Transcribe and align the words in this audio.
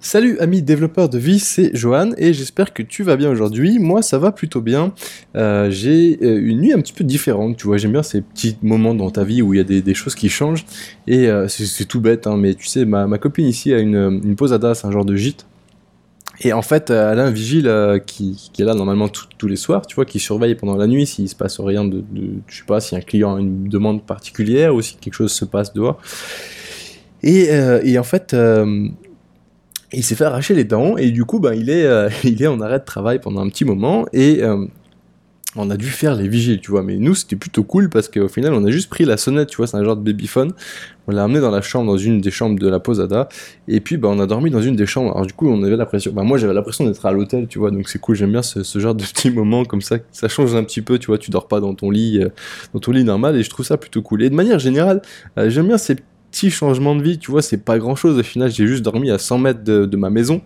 Salut 0.00 0.38
amis 0.38 0.62
développeurs 0.62 1.08
de 1.08 1.18
vie, 1.18 1.40
c'est 1.40 1.74
Johan 1.74 2.10
et 2.18 2.32
j'espère 2.32 2.72
que 2.72 2.84
tu 2.84 3.02
vas 3.02 3.16
bien 3.16 3.30
aujourd'hui. 3.30 3.80
Moi 3.80 4.00
ça 4.00 4.16
va 4.16 4.30
plutôt 4.30 4.60
bien. 4.60 4.92
Euh, 5.34 5.72
j'ai 5.72 6.20
euh, 6.22 6.40
une 6.40 6.60
nuit 6.60 6.72
un 6.72 6.80
petit 6.80 6.92
peu 6.92 7.02
différente, 7.02 7.56
tu 7.56 7.66
vois. 7.66 7.78
J'aime 7.78 7.90
bien 7.90 8.04
ces 8.04 8.20
petits 8.20 8.56
moments 8.62 8.94
dans 8.94 9.10
ta 9.10 9.24
vie 9.24 9.42
où 9.42 9.54
il 9.54 9.56
y 9.56 9.60
a 9.60 9.64
des, 9.64 9.94
choses 9.94 10.14
qui 10.14 10.28
changent 10.28 10.64
et 11.08 11.26
euh, 11.26 11.48
c'est 11.48 11.84
tout 11.84 12.00
bête, 12.00 12.28
hein, 12.28 12.36
mais 12.36 12.54
tu 12.54 12.68
sais, 12.68 12.84
ma, 12.84 13.18
copine 13.18 13.46
ici 13.46 13.74
a 13.74 13.80
une, 13.80 14.20
une 14.22 14.36
posada, 14.36 14.76
c'est 14.76 14.86
un 14.86 14.92
genre 14.92 15.04
de 15.04 15.16
gîte. 15.16 15.46
Et 16.42 16.52
en 16.52 16.62
fait, 16.62 16.90
elle 16.90 17.18
a 17.18 17.24
un 17.24 17.32
vigile 17.32 18.00
qui, 18.06 18.52
est 18.56 18.62
là 18.62 18.74
normalement 18.74 19.08
tous 19.08 19.48
les 19.48 19.56
soirs, 19.56 19.84
tu 19.84 19.96
vois, 19.96 20.04
qui 20.04 20.20
surveille 20.20 20.54
pendant 20.54 20.76
la 20.76 20.86
nuit 20.86 21.06
s'il 21.06 21.28
se 21.28 21.34
passe 21.34 21.58
rien 21.58 21.84
de, 21.84 22.04
de 22.12 22.34
je 22.46 22.58
sais 22.58 22.64
pas, 22.64 22.78
si 22.80 22.94
un 22.94 23.00
client 23.00 23.34
a 23.34 23.40
une 23.40 23.68
demande 23.68 24.04
particulière 24.06 24.72
ou 24.76 24.80
si 24.80 24.94
quelque 24.94 25.14
chose 25.14 25.32
se 25.32 25.44
passe 25.44 25.72
dehors. 25.74 26.00
Et, 27.24 27.48
et 27.82 27.98
en 27.98 28.04
fait, 28.04 28.36
il 29.92 30.04
s'est 30.04 30.14
fait 30.14 30.24
arracher 30.24 30.54
les 30.54 30.64
dents 30.64 30.96
et 30.96 31.10
du 31.10 31.24
coup, 31.24 31.40
ben, 31.40 31.54
il, 31.54 31.70
est, 31.70 31.84
euh, 31.84 32.10
il 32.24 32.42
est 32.42 32.46
en 32.46 32.60
arrêt 32.60 32.78
de 32.78 32.84
travail 32.84 33.20
pendant 33.20 33.40
un 33.40 33.48
petit 33.48 33.64
moment 33.64 34.06
et 34.12 34.42
euh, 34.42 34.66
on 35.56 35.70
a 35.70 35.76
dû 35.76 35.86
faire 35.86 36.14
les 36.14 36.28
vigiles, 36.28 36.60
tu 36.60 36.70
vois. 36.70 36.82
Mais 36.82 36.96
nous, 36.96 37.14
c'était 37.14 37.36
plutôt 37.36 37.64
cool 37.64 37.88
parce 37.88 38.08
qu'au 38.08 38.28
final, 38.28 38.52
on 38.52 38.64
a 38.64 38.70
juste 38.70 38.90
pris 38.90 39.04
la 39.04 39.16
sonnette, 39.16 39.48
tu 39.48 39.56
vois, 39.56 39.66
c'est 39.66 39.76
un 39.76 39.84
genre 39.84 39.96
de 39.96 40.02
babyphone. 40.02 40.52
On 41.06 41.12
l'a 41.12 41.24
amené 41.24 41.40
dans 41.40 41.50
la 41.50 41.62
chambre, 41.62 41.90
dans 41.90 41.96
une 41.96 42.20
des 42.20 42.30
chambres 42.30 42.58
de 42.58 42.68
la 42.68 42.80
posada. 42.80 43.30
Et 43.66 43.80
puis, 43.80 43.96
bah, 43.96 44.08
on 44.10 44.20
a 44.20 44.26
dormi 44.26 44.50
dans 44.50 44.60
une 44.60 44.76
des 44.76 44.84
chambres. 44.84 45.12
Alors, 45.12 45.24
du 45.24 45.32
coup, 45.32 45.48
on 45.48 45.62
avait 45.62 45.76
l'impression, 45.76 46.12
bah, 46.12 46.22
moi, 46.22 46.36
j'avais 46.36 46.52
l'impression 46.52 46.84
d'être 46.84 47.04
à 47.06 47.12
l'hôtel, 47.12 47.48
tu 47.48 47.58
vois. 47.58 47.70
Donc, 47.70 47.88
c'est 47.88 47.98
cool. 47.98 48.14
J'aime 48.14 48.32
bien 48.32 48.42
ce, 48.42 48.78
genre 48.78 48.94
de 48.94 49.02
petits 49.14 49.30
moments 49.30 49.64
comme 49.64 49.80
ça. 49.80 49.96
Ça 50.12 50.28
change 50.28 50.54
un 50.54 50.64
petit 50.64 50.82
peu, 50.82 50.98
tu 50.98 51.06
vois. 51.06 51.16
Tu 51.16 51.30
dors 51.30 51.48
pas 51.48 51.60
dans 51.60 51.74
ton 51.74 51.90
lit, 51.90 52.20
euh, 52.22 52.28
dans 52.74 52.80
ton 52.80 52.92
lit 52.92 53.04
normal. 53.04 53.36
Et 53.36 53.42
je 53.42 53.48
trouve 53.48 53.64
ça 53.64 53.78
plutôt 53.78 54.02
cool. 54.02 54.22
Et 54.22 54.28
de 54.28 54.34
manière 54.34 54.58
générale, 54.58 55.00
j'aime 55.46 55.68
bien 55.68 55.78
ces 55.78 55.96
petit 56.30 56.50
changement 56.50 56.94
de 56.94 57.02
vie, 57.02 57.18
tu 57.18 57.30
vois, 57.30 57.42
c'est 57.42 57.64
pas 57.64 57.78
grand 57.78 57.96
chose. 57.96 58.18
Au 58.18 58.22
final, 58.22 58.50
j'ai 58.50 58.66
juste 58.66 58.82
dormi 58.82 59.10
à 59.10 59.18
100 59.18 59.38
mètres 59.38 59.64
de, 59.64 59.96
ma 59.96 60.10
maison. 60.10 60.40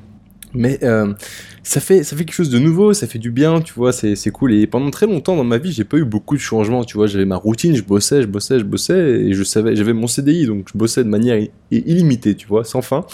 Mais 0.55 0.79
euh, 0.83 1.15
ça, 1.63 1.81
fait, 1.81 2.03
ça 2.03 2.17
fait 2.17 2.25
quelque 2.25 2.35
chose 2.35 2.51
de 2.51 2.59
nouveau, 2.59 2.93
ça 2.93 3.07
fait 3.07 3.19
du 3.19 3.31
bien, 3.31 3.61
tu 3.61 3.73
vois, 3.73 3.93
c'est 3.93 4.31
cool. 4.31 4.53
Et 4.53 4.67
pendant 4.67 4.91
très 4.91 5.07
longtemps 5.07 5.37
dans 5.37 5.45
ma 5.45 5.59
vie, 5.59 5.73
j'ai 5.73 5.85
pas 5.85 5.97
eu 5.97 6.05
beaucoup 6.05 6.35
de 6.35 6.41
changements, 6.41 6.85
tu 6.85 6.97
vois. 6.97 7.07
J'avais 7.07 7.25
ma 7.25 7.37
routine, 7.37 7.75
je 7.75 7.83
bossais, 7.83 8.23
je 8.23 8.27
bossais, 8.27 8.59
je 8.59 8.65
bossais, 8.65 8.99
et 8.99 9.33
je 9.33 9.43
savais, 9.45 9.75
j'avais 9.77 9.93
mon 9.93 10.07
CDI, 10.07 10.47
donc 10.47 10.69
je 10.73 10.77
bossais 10.77 11.05
de 11.05 11.09
manière 11.09 11.43
illimitée, 11.71 12.35
tu 12.35 12.47
vois, 12.47 12.65
sans 12.65 12.83
fin. 12.83 13.07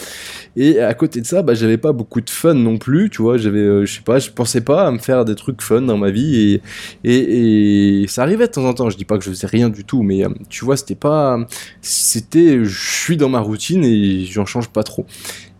Et 0.57 0.79
à 0.79 0.93
côté 0.93 1.21
de 1.21 1.25
ça, 1.25 1.41
bah, 1.41 1.53
j'avais 1.53 1.77
pas 1.77 1.93
beaucoup 1.93 2.21
de 2.21 2.29
fun 2.29 2.55
non 2.55 2.77
plus, 2.77 3.09
tu 3.09 3.21
vois. 3.21 3.37
J'avais, 3.37 3.59
euh, 3.59 3.85
je 3.85 3.95
sais 3.95 4.01
pas, 4.01 4.19
je 4.19 4.31
pensais 4.31 4.61
pas 4.61 4.87
à 4.87 4.91
me 4.91 4.97
faire 4.99 5.23
des 5.23 5.35
trucs 5.35 5.61
fun 5.61 5.81
dans 5.81 5.97
ma 5.97 6.11
vie, 6.11 6.61
et, 7.05 7.09
et, 7.09 8.01
et, 8.03 8.07
ça 8.07 8.23
arrivait 8.23 8.47
de 8.47 8.51
temps 8.51 8.65
en 8.65 8.73
temps. 8.73 8.89
Je 8.89 8.97
dis 8.97 9.05
pas 9.05 9.17
que 9.17 9.23
je 9.23 9.29
faisais 9.29 9.47
rien 9.47 9.69
du 9.69 9.85
tout, 9.85 10.03
mais 10.03 10.25
euh, 10.25 10.29
tu 10.49 10.65
vois, 10.65 10.75
c'était 10.75 10.95
pas, 10.95 11.39
c'était, 11.81 12.65
je 12.65 13.01
suis 13.01 13.17
dans 13.17 13.29
ma 13.29 13.39
routine 13.39 13.83
et 13.83 14.25
j'en 14.25 14.45
change 14.45 14.69
pas 14.69 14.83
trop. 14.83 15.05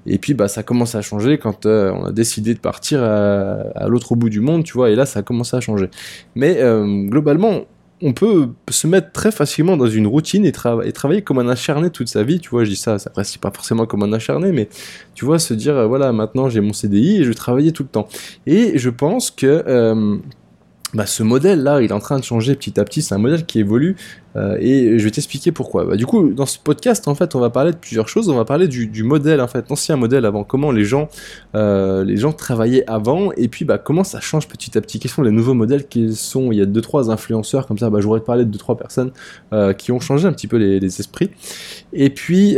Et 0.06 0.18
puis 0.18 0.34
bah 0.34 0.48
ça 0.48 0.64
commence 0.64 0.96
à 0.96 1.02
changer 1.02 1.38
quand 1.38 1.66
euh, 1.66 1.92
on 1.92 2.06
a 2.06 2.12
décidé 2.12 2.54
de 2.54 2.60
partir 2.60 3.04
à, 3.04 3.88
l'autre 3.88 4.16
bout 4.16 4.30
du 4.30 4.40
monde, 4.40 4.64
tu 4.64 4.74
vois, 4.74 4.90
et 4.90 4.96
là 4.96 5.06
ça 5.06 5.20
a 5.20 5.24
commencé 5.24 5.56
à 5.56 5.60
changer. 5.60 5.90
Mais 6.36 6.58
euh, 6.60 7.06
globalement, 7.08 7.62
on 8.02 8.14
peut 8.14 8.50
se 8.70 8.88
mettre 8.88 9.12
très 9.12 9.32
facilement 9.32 9.76
dans 9.76 9.88
une 9.88 10.08
routine 10.08 10.46
et, 10.46 10.52
travailler 10.52 11.22
comme 11.22 11.40
un 11.40 11.50
acharné 11.50 11.90
toute 11.90 12.08
sa 12.08 12.24
vie, 12.24 12.40
tu 12.40 12.50
vois, 12.50 12.64
je 12.64 12.70
dis 12.70 12.76
ça, 12.78 12.98
ça 12.98 13.12
c'est 13.24 13.42
pas 13.42 13.52
forcément 13.52 13.86
comme 13.86 14.04
un 14.04 14.14
acharné, 14.14 14.52
mais 14.52 14.70
tu 15.16 15.26
vois, 15.26 15.38
se 15.38 15.54
dire, 15.54 15.76
euh, 15.76 15.86
voilà, 15.86 16.14
maintenant 16.14 16.50
j'ai 16.50 16.62
mon 16.62 16.74
CDI 16.74 17.18
et 17.18 17.24
je 17.24 17.30
vais 17.30 17.36
travailler 17.36 17.72
tout 17.74 17.84
le 17.84 17.90
temps. 17.90 18.08
Et 18.48 18.78
je 18.78 18.90
pense 18.90 19.32
que 19.32 20.20
bah, 20.94 21.06
ce 21.06 21.22
modèle-là, 21.22 21.82
il 21.82 21.90
est 21.90 21.94
en 21.94 22.00
train 22.00 22.18
de 22.18 22.24
changer 22.24 22.56
petit 22.56 22.80
à 22.80 22.84
petit. 22.84 23.04
C'est 23.04 23.14
un 23.14 23.20
modèle 23.20 23.46
qui 23.46 23.60
évolue 23.60 23.96
euh, 24.36 24.58
et 24.60 24.98
je 24.98 25.04
vais 25.04 25.12
t'expliquer 25.12 25.52
pourquoi. 25.52 25.86
Bah, 25.86 25.96
du 25.96 26.08
coup, 26.08 26.30
dans 26.30 26.48
ce 26.48 26.58
podcast, 26.58 27.08
en 27.08 27.14
fait, 27.14 27.36
on 27.36 27.40
va 27.40 27.52
parler 27.52 27.72
de 27.72 27.78
plusieurs 27.78 28.08
choses. 28.08 28.28
On 28.30 28.36
va 28.36 28.46
parler 28.46 28.68
du, 28.68 29.04
modèle, 29.04 29.40
en 29.40 29.48
fait, 29.48 29.70
l'ancien 29.70 29.98
modèle 29.98 30.26
avant, 30.26 30.44
comment 30.44 30.72
les 30.72 30.86
gens, 30.86 31.08
euh, 31.56 32.04
les 32.04 32.18
gens 32.18 32.32
travaillaient 32.32 32.90
avant 32.90 33.32
et 33.34 33.48
puis 33.48 33.66
bah, 33.66 33.78
comment 33.78 34.04
ça 34.04 34.20
change 34.20 34.48
petit 34.48 34.78
à 34.78 34.82
petit. 34.82 35.00
Quels 35.00 35.12
sont 35.12 35.22
les 35.22 35.32
nouveaux 35.32 35.54
modèles 35.54 35.86
sont? 36.14 36.52
Il 36.52 36.58
y 36.58 36.62
a 36.62 36.66
deux 36.66 36.82
trois 36.82 37.12
influenceurs 37.12 37.68
comme 37.68 37.78
ça. 37.78 37.92
Bah, 37.92 38.00
je 38.00 38.06
voudrais 38.06 38.22
te 38.22 38.26
parler 38.26 38.46
de 38.46 38.50
deux 38.50 38.60
trois 38.60 38.78
personnes 38.78 39.12
euh, 39.54 39.74
qui 39.74 39.92
ont 39.92 40.00
changé 40.00 40.28
un 40.28 40.34
petit 40.34 40.48
peu 40.48 40.58
les, 40.58 40.80
les 40.80 41.00
esprits. 41.00 41.30
Et 41.94 42.10
puis 42.10 42.58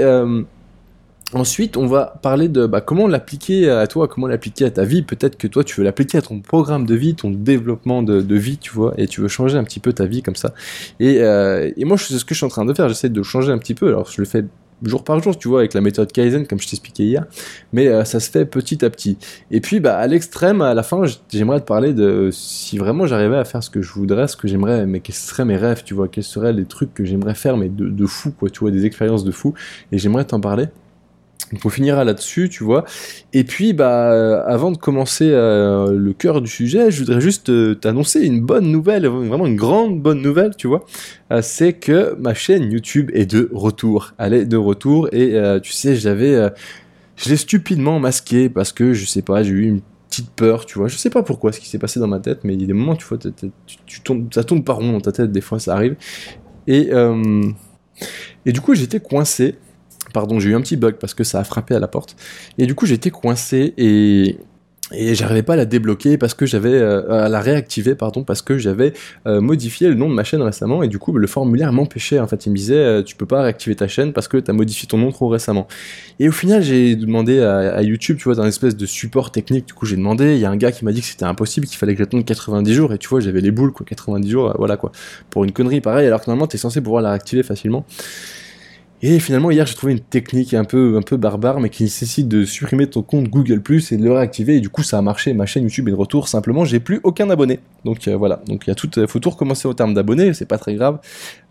Ensuite, 1.33 1.77
on 1.77 1.87
va 1.87 2.19
parler 2.21 2.49
de 2.49 2.65
bah, 2.65 2.81
comment 2.81 3.07
l'appliquer 3.07 3.69
à 3.69 3.87
toi, 3.87 4.07
comment 4.07 4.27
l'appliquer 4.27 4.65
à 4.65 4.71
ta 4.71 4.83
vie. 4.83 5.01
Peut-être 5.01 5.37
que 5.37 5.47
toi, 5.47 5.63
tu 5.63 5.77
veux 5.77 5.83
l'appliquer 5.83 6.17
à 6.17 6.21
ton 6.21 6.41
programme 6.41 6.85
de 6.85 6.95
vie, 6.95 7.15
ton 7.15 7.31
développement 7.31 8.03
de, 8.03 8.35
vie, 8.35 8.57
tu 8.57 8.71
vois, 8.71 8.93
et 8.97 9.07
tu 9.07 9.21
veux 9.21 9.29
changer 9.29 9.57
un 9.57 9.63
petit 9.63 9.79
peu 9.79 9.93
ta 9.93 10.05
vie 10.05 10.21
comme 10.23 10.35
ça. 10.35 10.53
Et, 10.99 11.21
euh, 11.21 11.71
et 11.77 11.85
moi, 11.85 11.97
c'est 11.97 12.17
ce 12.17 12.25
que 12.25 12.33
je 12.33 12.39
suis 12.39 12.45
en 12.45 12.49
train 12.49 12.65
de 12.65 12.73
faire. 12.73 12.89
J'essaie 12.89 13.09
de 13.09 13.23
changer 13.23 13.51
un 13.51 13.57
petit 13.57 13.75
peu. 13.75 13.87
Alors, 13.87 14.09
je 14.09 14.19
le 14.19 14.25
fais 14.25 14.43
jour 14.83 15.03
par 15.03 15.21
jour, 15.21 15.37
tu 15.37 15.47
vois, 15.47 15.59
avec 15.59 15.73
la 15.73 15.81
méthode 15.81 16.11
Kaizen, 16.11 16.45
comme 16.47 16.59
je 16.59 16.67
t'expliquais 16.67 17.03
hier. 17.03 17.25
Mais 17.73 17.87
euh, 17.87 18.03
ça 18.03 18.19
se 18.19 18.29
fait 18.29 18.45
petit 18.45 18.83
à 18.83 18.89
petit. 18.89 19.17
Et 19.51 19.61
puis, 19.61 19.79
bah, 19.79 19.97
à 19.97 20.07
l'extrême, 20.07 20.61
à 20.61 20.73
la 20.73 20.83
fin, 20.83 21.03
j'aimerais 21.29 21.59
te 21.59 21.65
parler 21.65 21.93
de 21.93 22.29
si 22.31 22.77
vraiment 22.77 23.05
j'arrivais 23.05 23.37
à 23.37 23.45
faire 23.45 23.63
ce 23.63 23.69
que 23.69 23.81
je 23.81 23.93
voudrais, 23.93 24.27
ce 24.27 24.35
que 24.35 24.47
j'aimerais, 24.47 24.85
mais 24.85 24.99
quels 24.99 25.15
seraient 25.15 25.45
mes 25.45 25.57
rêves, 25.57 25.83
tu 25.85 25.93
vois, 25.93 26.07
quels 26.07 26.23
seraient 26.23 26.53
les 26.53 26.65
trucs 26.65 26.93
que 26.93 27.05
j'aimerais 27.05 27.35
faire, 27.35 27.57
mais 27.57 27.69
de, 27.69 27.87
de 27.87 28.05
fou, 28.05 28.31
quoi, 28.31 28.49
tu 28.49 28.59
vois, 28.59 28.71
des 28.71 28.85
expériences 28.85 29.23
de 29.23 29.31
fou. 29.31 29.53
Et 29.91 29.97
j'aimerais 29.97 30.25
t'en 30.25 30.39
parler. 30.39 30.67
Donc 31.51 31.65
on 31.65 31.69
finira 31.69 32.03
là-dessus, 32.03 32.49
tu 32.49 32.63
vois. 32.63 32.85
Et 33.33 33.43
puis, 33.43 33.73
bah, 33.73 34.11
euh, 34.13 34.43
avant 34.45 34.71
de 34.71 34.77
commencer 34.77 35.29
euh, 35.29 35.91
le 35.91 36.13
cœur 36.13 36.41
du 36.41 36.49
sujet, 36.49 36.91
je 36.91 36.99
voudrais 36.99 37.21
juste 37.21 37.49
euh, 37.49 37.75
t'annoncer 37.75 38.21
une 38.21 38.41
bonne 38.41 38.71
nouvelle, 38.71 39.07
vraiment 39.07 39.47
une 39.47 39.55
grande 39.55 40.01
bonne 40.01 40.21
nouvelle, 40.21 40.55
tu 40.55 40.67
vois. 40.67 40.85
c'est 41.41 41.73
que 41.73 42.15
ma 42.19 42.33
chaîne 42.33 42.71
YouTube 42.71 43.11
est 43.13 43.25
de 43.25 43.49
retour. 43.53 44.13
Elle 44.17 44.33
est 44.33 44.45
de 44.45 44.57
retour 44.57 45.09
et 45.13 45.35
tu 45.61 45.71
sais, 45.71 45.95
j'avais, 45.95 46.49
je 47.15 47.29
l'ai 47.29 47.37
stupidement 47.37 47.99
masqué 47.99 48.49
parce 48.49 48.71
que 48.71 48.93
je 48.93 49.05
sais 49.05 49.21
pas, 49.21 49.43
j'ai 49.43 49.51
eu 49.51 49.63
une 49.63 49.81
petite 50.09 50.29
peur, 50.31 50.65
tu 50.65 50.77
vois. 50.77 50.87
Je 50.87 50.97
sais 50.97 51.09
pas 51.09 51.23
pourquoi 51.23 51.51
ce 51.51 51.59
qui 51.59 51.69
s'est 51.69 51.79
passé 51.79 51.99
dans 51.99 52.07
ma 52.07 52.19
tête, 52.19 52.43
mais 52.43 52.53
il 52.53 52.61
y 52.61 52.63
a 52.63 52.67
des 52.67 52.73
moments, 52.73 52.95
tu 52.95 53.05
vois, 53.05 53.17
tu, 53.17 54.01
tombes, 54.01 54.33
ça 54.33 54.43
tombe 54.43 54.63
par 54.63 54.77
rond 54.77 54.91
dans 54.93 55.01
ta 55.01 55.11
tête, 55.11 55.31
des 55.31 55.41
fois 55.41 55.59
ça 55.59 55.73
arrive. 55.73 55.95
Et, 56.67 56.91
et 58.45 58.51
du 58.51 58.61
coup, 58.61 58.75
j'étais 58.75 58.99
coincé 58.99 59.55
Pardon, 60.13 60.39
j'ai 60.39 60.49
eu 60.49 60.55
un 60.55 60.61
petit 60.61 60.77
bug 60.77 60.95
parce 60.95 61.13
que 61.13 61.23
ça 61.23 61.39
a 61.39 61.43
frappé 61.43 61.75
à 61.75 61.79
la 61.79 61.87
porte. 61.87 62.15
Et 62.57 62.65
du 62.65 62.75
coup, 62.75 62.85
j'étais 62.85 63.11
coincé 63.11 63.73
et 63.77 64.37
et 64.93 65.15
j'arrivais 65.15 65.43
pas 65.43 65.53
à 65.53 65.57
la 65.57 65.65
débloquer 65.65 66.17
parce 66.17 66.33
que 66.33 66.45
j'avais 66.45 66.73
euh, 66.73 67.25
à 67.25 67.29
la 67.29 67.39
réactiver 67.39 67.95
pardon 67.95 68.23
parce 68.23 68.41
que 68.41 68.57
j'avais 68.57 68.93
euh, 69.25 69.39
modifié 69.39 69.87
le 69.87 69.95
nom 69.95 70.09
de 70.09 70.13
ma 70.13 70.23
chaîne 70.23 70.41
récemment 70.41 70.83
et 70.83 70.89
du 70.89 70.99
coup 70.99 71.13
le 71.13 71.27
formulaire 71.27 71.71
m'empêchait 71.71 72.19
en 72.19 72.27
fait. 72.27 72.45
Il 72.45 72.51
me 72.51 72.57
disait 72.57 72.75
euh, 72.75 73.03
tu 73.03 73.15
peux 73.15 73.25
pas 73.25 73.41
réactiver 73.41 73.75
ta 73.75 73.87
chaîne 73.87 74.11
parce 74.11 74.27
que 74.27 74.37
tu 74.37 74.51
as 74.51 74.53
modifié 74.53 74.87
ton 74.87 74.97
nom 74.97 75.11
trop 75.11 75.29
récemment. 75.29 75.67
Et 76.19 76.27
au 76.27 76.31
final 76.31 76.61
j'ai 76.61 76.95
demandé 76.95 77.39
à, 77.41 77.81
YouTube 77.81 78.17
tu 78.17 78.25
vois 78.25 78.41
une 78.41 78.47
espèce 78.47 78.75
de 78.75 78.85
support 78.85 79.31
technique 79.31 79.67
du 79.67 79.73
coup 79.73 79.85
j'ai 79.85 79.95
demandé. 79.95 80.35
Il 80.35 80.41
y 80.41 80.45
a 80.45 80.49
un 80.49 80.57
gars 80.57 80.71
qui 80.71 80.83
m'a 80.83 80.91
dit 80.91 81.01
que 81.01 81.07
c'était 81.07 81.25
impossible 81.25 81.67
qu'il 81.67 81.77
fallait 81.77 81.93
que 81.93 81.99
j'attende 81.99 82.25
90 82.25 82.73
jours. 82.73 82.93
Et 82.93 82.97
tu 82.97 83.07
vois 83.07 83.21
j'avais 83.21 83.41
les 83.41 83.51
boules 83.51 83.71
quoi. 83.71 83.85
90 83.85 84.29
jours 84.29 84.53
voilà 84.57 84.75
quoi. 84.75 84.91
Pour 85.29 85.45
une 85.45 85.51
connerie 85.51 85.79
pareille 85.81 86.07
alors 86.07 86.19
que 86.19 86.29
normalement 86.29 86.47
t'es 86.47 86.57
censé 86.57 86.81
pouvoir 86.81 87.01
la 87.01 87.09
réactiver 87.11 87.43
facilement 87.43 87.85
et 89.03 89.19
finalement, 89.19 89.49
hier, 89.49 89.65
j'ai 89.65 89.73
trouvé 89.73 89.93
une 89.93 89.99
technique 89.99 90.53
un 90.53 90.63
peu, 90.63 90.95
un 90.95 91.01
peu 91.01 91.17
barbare, 91.17 91.59
mais 91.59 91.69
qui 91.69 91.83
nécessite 91.83 92.27
de 92.27 92.45
supprimer 92.45 92.85
ton 92.85 93.01
compte 93.01 93.29
Google 93.29 93.61
Plus 93.61 93.91
et 93.91 93.97
de 93.97 94.03
le 94.03 94.13
réactiver. 94.13 94.57
Et 94.57 94.59
du 94.59 94.69
coup, 94.69 94.83
ça 94.83 94.99
a 94.99 95.01
marché. 95.01 95.33
Ma 95.33 95.47
chaîne 95.47 95.63
YouTube 95.63 95.87
est 95.87 95.91
de 95.91 95.95
retour. 95.95 96.27
Simplement, 96.27 96.65
j'ai 96.65 96.79
plus 96.79 96.99
aucun 97.03 97.29
abonné. 97.31 97.59
Donc 97.83 98.07
euh, 98.07 98.15
voilà. 98.15 98.41
Donc 98.45 98.65
il 98.67 98.75
tout, 98.75 98.89
faut 99.07 99.19
tout 99.19 99.31
recommencer 99.31 99.67
au 99.67 99.73
terme 99.73 99.95
d'abonnés. 99.95 100.35
C'est 100.35 100.45
pas 100.45 100.59
très 100.59 100.75
grave. 100.75 100.99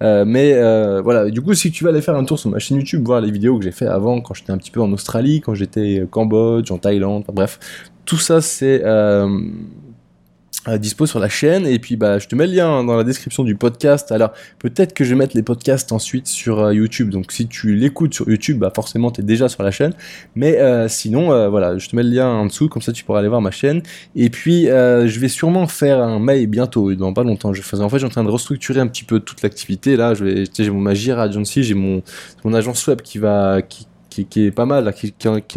Euh, 0.01 0.25
mais 0.25 0.53
euh, 0.55 1.03
voilà. 1.03 1.29
Du 1.29 1.41
coup, 1.41 1.55
si 1.55 1.73
tu 1.73 1.83
vas 1.83 1.91
aller 1.91 2.03
faire 2.03 2.15
un 2.15 2.25
tour 2.25 2.39
sur 2.39 2.51
ma 2.51 2.61
chaîne 2.61 2.77
YouTube, 2.77 3.05
voir 3.05 3.21
les 3.21 3.33
vidéos 3.33 3.59
que 3.59 3.65
j'ai 3.65 3.73
fait 3.73 3.87
avant, 3.87 4.21
quand 4.21 4.35
j'étais 4.35 4.53
un 4.53 4.59
petit 4.59 4.71
peu 4.71 4.81
en 4.81 4.93
Australie, 4.93 5.41
quand 5.41 5.55
j'étais 5.55 6.03
au 6.03 6.07
Cambodge, 6.07 6.71
en 6.71 6.79
Thaïlande, 6.79 7.25
bref, 7.33 7.59
tout 8.05 8.19
ça, 8.19 8.41
c'est 8.41 8.85
dispo 10.79 11.07
sur 11.07 11.19
la 11.19 11.29
chaîne. 11.29 11.67
Et 11.67 11.79
puis 11.79 11.97
bah 11.97 12.19
je 12.19 12.29
te 12.29 12.35
mets 12.35 12.47
le 12.47 12.55
lien 12.55 12.85
dans 12.85 12.97
la 12.97 13.05
description 13.05 13.45
du 13.45 13.57
podcast. 13.57 14.13
Alors 14.13 14.33
peut-être 14.59 14.95
que 14.95 15.05
je 15.05 15.11
vais 15.11 15.17
mettre 15.17 15.37
les 15.37 15.43
podcasts 15.43 15.93
ensuite 15.93 16.27
sur 16.27 16.61
euh, 16.61 16.75
YouTube. 16.75 17.11
Donc 17.11 17.33
si 17.33 17.49
tu 17.49 17.75
l'écoutes 17.75 18.15
sur 18.15 18.29
YouTube 18.29 18.59
bah 18.59 18.73
forcément 18.75 19.11
tu 19.11 19.21
es 19.21 19.25
déjà 19.25 19.49
sur 19.49 19.63
la 19.63 19.71
chaîne. 19.71 19.95
Mais 20.35 20.59
euh, 20.59 20.89
sinon 20.89 21.33
euh, 21.33 21.49
voilà 21.49 21.79
je 21.79 21.89
te 21.89 21.97
mets 21.97 22.03
le 22.03 22.11
lien 22.11 22.29
en 22.29 22.47
dessous. 22.47 22.69
Comme 22.69 22.83
ça 22.83 22.93
tu 22.93 23.05
pourras 23.05 23.21
aller 23.21 23.29
voir 23.29 23.41
ma 23.41 23.51
chaîne. 23.51 23.83
Et 24.15 24.31
puis 24.31 24.67
je 24.67 25.21
vais 25.21 25.29
sûrement 25.29 25.67
faire 25.67 26.01
un 26.01 26.19
mail 26.19 26.47
bientôt. 26.47 26.95
Dans 26.95 27.13
pas 27.13 27.25
longtemps. 27.25 27.53
Je 27.53 27.63
faisais 27.63 27.83
en 27.83 27.89
fait 27.89 27.99
suis 27.99 28.07
en 28.07 28.11
train 28.11 28.25
de 28.25 28.31
restructurer 28.31 28.81
un 28.81 28.87
petit 28.87 29.05
peu 29.05 29.21
toute 29.21 29.43
l'activité. 29.43 29.97
Là 29.97 30.15
je 30.15 30.25
vais 30.25 30.45
j'ai 30.57 30.71
mon 30.71 30.81
Magie 30.81 31.11
Agency 31.13 31.63
j'ai 31.63 31.75
mon 31.75 32.03
mon 32.45 32.55
agence 32.55 32.87
web 32.87 33.01
qui 33.03 33.19
va 33.19 33.61
qui, 34.25 34.47
est 34.47 34.51
pas 34.51 34.67
mal. 34.67 34.93
Qui, 34.95 35.13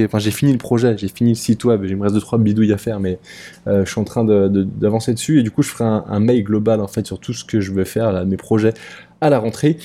enfin, 0.05 0.19
j'ai 0.19 0.31
fini 0.31 0.51
le 0.51 0.57
projet, 0.57 0.97
j'ai 0.97 1.07
fini 1.07 1.31
le 1.31 1.35
site 1.35 1.63
web, 1.65 1.83
il 1.85 1.95
me 1.95 2.03
reste 2.03 2.15
deux 2.15 2.21
trois 2.21 2.39
bidouilles 2.39 2.73
à 2.73 2.77
faire, 2.77 2.99
mais 2.99 3.19
euh, 3.67 3.85
je 3.85 3.91
suis 3.91 3.99
en 3.99 4.03
train 4.03 4.23
d'avancer 4.23 5.11
de, 5.11 5.15
dessus 5.15 5.39
et 5.39 5.43
du 5.43 5.51
coup 5.51 5.61
je 5.61 5.69
ferai 5.69 5.85
un, 5.85 6.19
mail 6.19 6.43
global 6.43 6.81
en 6.81 6.87
fait 6.87 7.05
sur 7.05 7.19
tout 7.19 7.33
ce 7.33 7.43
que 7.43 7.59
je 7.59 7.71
veux 7.71 7.83
faire, 7.83 8.11
là, 8.11 8.25
mes 8.25 8.37
projets 8.37 8.73
à 9.21 9.29
la 9.29 9.39
rentrée. 9.39 9.77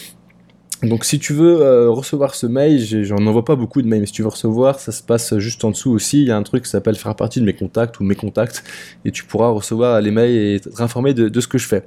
Donc 0.82 1.04
si 1.04 1.18
tu 1.18 1.32
veux 1.32 1.60
euh, 1.60 1.90
recevoir 1.90 2.36
ce 2.36 2.46
mail, 2.46 2.80
j'en 3.04 3.26
envoie 3.26 3.44
pas 3.44 3.56
beaucoup 3.56 3.82
de 3.82 3.88
mails, 3.88 4.00
mais 4.00 4.06
si 4.06 4.12
tu 4.12 4.22
veux 4.22 4.28
recevoir, 4.28 4.78
ça 4.78 4.92
se 4.92 5.02
passe 5.02 5.36
juste 5.38 5.64
en 5.64 5.70
dessous 5.70 5.90
aussi. 5.90 6.22
Il 6.22 6.28
y 6.28 6.30
a 6.30 6.36
un 6.36 6.42
truc 6.44 6.64
qui 6.64 6.70
s'appelle 6.70 6.94
faire 6.94 7.16
partie 7.16 7.40
de 7.40 7.44
mes 7.44 7.54
contacts 7.54 7.98
ou 7.98 8.04
mes 8.04 8.14
contacts, 8.14 8.62
et 9.04 9.10
tu 9.10 9.24
pourras 9.24 9.48
recevoir 9.48 10.00
les 10.00 10.12
mails 10.12 10.30
et 10.30 10.54
être 10.56 10.80
informé 10.80 11.14
de, 11.14 11.28
de 11.28 11.40
ce 11.40 11.48
que 11.48 11.58
je 11.58 11.66
fais. 11.66 11.84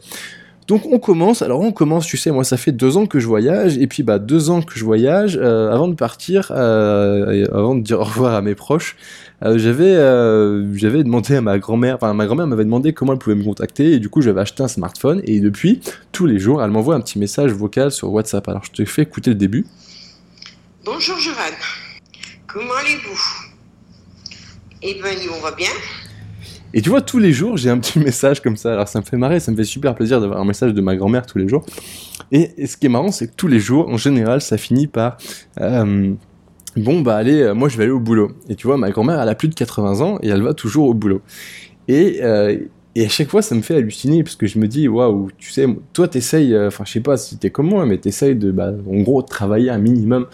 Donc 0.71 0.85
on 0.89 0.99
commence, 0.99 1.41
alors 1.41 1.59
on 1.59 1.73
commence, 1.73 2.07
tu 2.07 2.15
sais, 2.15 2.31
moi 2.31 2.45
ça 2.45 2.55
fait 2.55 2.71
deux 2.71 2.95
ans 2.95 3.05
que 3.05 3.19
je 3.19 3.27
voyage, 3.27 3.77
et 3.77 3.87
puis 3.87 4.03
bah 4.03 4.19
deux 4.19 4.49
ans 4.49 4.61
que 4.61 4.79
je 4.79 4.85
voyage, 4.85 5.37
euh, 5.37 5.69
avant 5.69 5.89
de 5.89 5.95
partir, 5.95 6.49
euh, 6.55 7.45
avant 7.51 7.75
de 7.75 7.81
dire 7.81 7.99
au 7.99 8.05
revoir 8.05 8.35
à 8.35 8.41
mes 8.41 8.55
proches, 8.55 8.95
euh, 9.43 9.57
j'avais 9.57 9.95
j'avais 10.79 11.03
demandé 11.03 11.35
à 11.35 11.41
ma 11.41 11.59
grand-mère, 11.59 11.95
enfin 11.95 12.13
ma 12.13 12.25
grand-mère 12.25 12.47
m'avait 12.47 12.63
demandé 12.63 12.93
comment 12.93 13.11
elle 13.11 13.19
pouvait 13.19 13.35
me 13.35 13.43
contacter, 13.43 13.91
et 13.91 13.99
du 13.99 14.07
coup 14.07 14.21
j'avais 14.21 14.39
acheté 14.39 14.63
un 14.63 14.69
smartphone, 14.69 15.21
et 15.25 15.41
depuis, 15.41 15.81
tous 16.13 16.25
les 16.25 16.39
jours, 16.39 16.63
elle 16.63 16.71
m'envoie 16.71 16.95
un 16.95 17.01
petit 17.01 17.19
message 17.19 17.51
vocal 17.51 17.91
sur 17.91 18.09
WhatsApp. 18.09 18.47
Alors 18.47 18.63
je 18.63 18.71
te 18.71 18.85
fais 18.85 19.01
écouter 19.01 19.31
le 19.31 19.35
début. 19.35 19.65
Bonjour 20.85 21.17
Jovan, 21.17 21.51
comment 22.47 22.75
allez-vous? 22.79 23.19
Eh 24.83 25.01
ben 25.03 25.17
nous 25.21 25.33
on 25.37 25.41
va 25.41 25.51
bien. 25.51 25.67
Et 26.73 26.81
tu 26.81 26.89
vois, 26.89 27.01
tous 27.01 27.19
les 27.19 27.31
jours, 27.31 27.57
j'ai 27.57 27.69
un 27.69 27.77
petit 27.77 27.99
message 28.11 28.41
comme 28.41 28.57
ça. 28.57 28.73
Alors 28.73 28.87
ça 28.87 28.99
me 28.99 29.05
fait 29.05 29.17
marrer, 29.17 29.39
ça 29.39 29.51
me 29.51 29.57
fait 29.57 29.63
super 29.63 29.95
plaisir 29.95 30.21
d'avoir 30.21 30.39
un 30.39 30.45
message 30.45 30.73
de 30.73 30.81
ma 30.81 30.95
grand-mère 30.95 31.25
tous 31.25 31.37
les 31.37 31.47
jours. 31.47 31.65
Et, 32.31 32.65
ce 32.65 32.77
qui 32.77 32.85
est 32.85 32.89
marrant, 32.89 33.11
c'est 33.11 33.27
que 33.27 33.35
tous 33.35 33.47
les 33.47 33.59
jours, 33.59 33.89
en 33.89 33.97
général, 33.97 34.41
ça 34.41 34.57
finit 34.57 34.87
par... 34.87 35.17
Euh, 35.59 36.13
bon, 36.77 37.01
bah 37.01 37.17
allez, 37.17 37.41
euh, 37.41 37.53
moi 37.53 37.67
je 37.67 37.77
vais 37.77 37.83
aller 37.83 37.91
au 37.91 37.99
boulot. 37.99 38.31
Et 38.47 38.55
tu 38.55 38.67
vois, 38.67 38.77
ma 38.77 38.89
grand-mère, 38.91 39.21
elle 39.21 39.29
a 39.29 39.35
plus 39.35 39.49
de 39.49 39.55
80 39.55 40.01
ans 40.01 40.19
et 40.21 40.29
elle 40.29 40.41
va 40.41 40.53
toujours 40.53 40.87
au 40.87 40.93
boulot. 40.93 41.21
Et... 41.87 42.19
Euh, 42.21 42.57
et 42.93 43.05
à 43.05 43.07
chaque 43.07 43.29
fois, 43.29 43.41
ça 43.41 43.55
me 43.55 43.61
fait 43.61 43.77
halluciner 43.77 44.21
parce 44.21 44.35
que 44.35 44.47
je 44.47 44.59
me 44.59 44.67
dis, 44.67 44.89
waouh, 44.89 45.29
tu 45.37 45.49
sais, 45.49 45.65
toi, 45.93 46.09
t'essayes, 46.09 46.53
enfin, 46.59 46.83
je 46.85 46.91
sais 46.91 46.99
pas 46.99 47.15
si 47.15 47.37
t'es 47.37 47.49
comme 47.49 47.69
moi, 47.69 47.85
mais 47.85 47.97
t'essayes 47.97 48.35
de, 48.35 48.51
bah, 48.51 48.73
en 48.85 48.99
gros, 48.99 49.21
travailler 49.21 49.69
un 49.69 49.77
minimum 49.77 50.27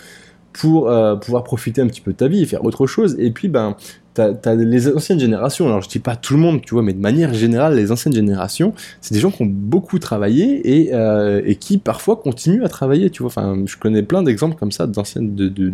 pour 0.54 0.92
pouvoir 1.22 1.44
profiter 1.44 1.82
un 1.82 1.88
petit 1.88 2.02
peu 2.02 2.14
de 2.14 2.18
ta 2.18 2.28
vie 2.28 2.42
et 2.42 2.48
faire 2.48 2.66
autre 2.66 2.88
chose. 2.88 3.16
Et 3.20 3.30
puis, 3.30 3.48
ben, 3.48 3.76
t'as 4.18 4.56
les 4.56 4.88
anciennes 4.94 5.20
générations, 5.20 5.68
alors 5.68 5.82
je 5.82 5.90
dis 5.90 6.00
pas 6.00 6.16
tout 6.16 6.34
le 6.34 6.40
monde, 6.40 6.62
tu 6.62 6.74
vois, 6.74 6.84
mais 6.84 6.94
de 6.94 7.00
manière 7.00 7.34
générale, 7.34 7.76
les 7.76 7.92
anciennes 7.92 8.14
générations, 8.14 8.74
c'est 9.02 9.14
des 9.14 9.20
gens 9.20 9.32
qui 9.32 9.44
ont 9.44 9.50
beaucoup 9.50 10.00
travaillé 10.00 10.82
et, 10.82 10.94
euh, 10.94 11.42
et, 11.46 11.56
qui 11.56 11.78
parfois 11.78 12.16
continuent 12.16 12.64
à 12.64 12.70
travailler, 12.70 13.10
tu 13.10 13.24
vois. 13.24 13.28
Enfin, 13.28 13.64
je 13.66 13.78
connais 13.78 14.04
plein 14.04 14.24
d'exemples 14.24 14.56
comme 14.58 14.72
ça 14.72 14.88
d'anciennes, 14.88 15.36
de, 15.36 15.48
de, 15.48 15.74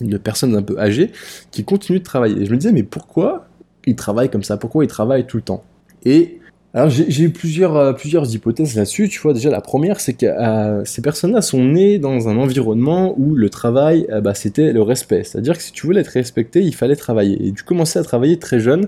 de, 0.00 0.18
personnes 0.18 0.56
un 0.56 0.62
peu 0.62 0.78
âgées 0.78 1.12
qui 1.50 1.64
continuent 1.64 1.98
de 1.98 2.04
travailler. 2.04 2.42
Et 2.42 2.46
je 2.46 2.50
me 2.50 2.56
disais, 2.56 2.72
mais 2.72 2.82
pourquoi 2.82 3.46
ils 3.86 3.96
travaillent 3.96 4.30
comme 4.30 4.42
ça? 4.42 4.56
Pourquoi 4.56 4.84
ils 4.84 4.88
travaillent 4.88 5.26
tout 5.26 5.36
le 5.36 5.42
temps? 5.42 5.62
Et 6.04 6.40
alors 6.74 6.90
j'ai 6.90 7.22
eu 7.22 7.30
plusieurs, 7.30 7.76
euh, 7.76 7.92
plusieurs 7.94 8.34
hypothèses 8.34 8.76
là-dessus. 8.76 9.08
Tu 9.08 9.18
vois, 9.20 9.32
déjà 9.32 9.48
la 9.48 9.62
première, 9.62 10.00
c'est 10.00 10.12
que 10.12 10.26
euh, 10.26 10.84
ces 10.84 11.00
personnes-là 11.00 11.40
sont 11.40 11.64
nées 11.64 11.98
dans 11.98 12.28
un 12.28 12.36
environnement 12.36 13.14
où 13.18 13.34
le 13.34 13.48
travail, 13.48 14.06
euh, 14.10 14.20
bah, 14.20 14.34
c'était 14.34 14.72
le 14.74 14.82
respect. 14.82 15.24
C'est-à-dire 15.24 15.56
que 15.56 15.62
si 15.62 15.72
tu 15.72 15.86
voulais 15.86 16.02
être 16.02 16.08
respecté, 16.08 16.60
il 16.60 16.74
fallait 16.74 16.96
travailler. 16.96 17.48
Et 17.48 17.52
tu 17.52 17.64
commençais 17.64 17.98
à 17.98 18.02
travailler 18.02 18.38
très 18.38 18.60
jeune 18.60 18.86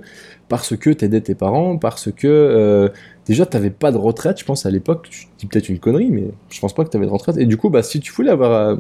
parce 0.50 0.76
que 0.76 0.90
t'aidais 0.90 1.22
tes 1.22 1.34
parents, 1.34 1.78
parce 1.78 2.10
que 2.12 2.90
déjà 3.26 3.46
t'avais 3.46 3.70
pas 3.70 3.92
de 3.92 3.96
retraite. 3.96 4.38
Je 4.40 4.44
pense 4.44 4.66
à 4.66 4.70
l'époque, 4.70 5.08
tu 5.10 5.26
dis 5.38 5.46
peut-être 5.46 5.68
une 5.68 5.78
connerie, 5.78 6.10
mais 6.10 6.28
je 6.50 6.60
pense 6.60 6.74
pas 6.74 6.84
que 6.84 6.90
t'avais 6.90 7.06
de 7.06 7.10
retraite. 7.10 7.36
Et 7.38 7.46
du 7.46 7.56
coup, 7.56 7.70
bah 7.70 7.82
si 7.82 8.00
tu 8.00 8.12
voulais 8.12 8.30
avoir 8.30 8.78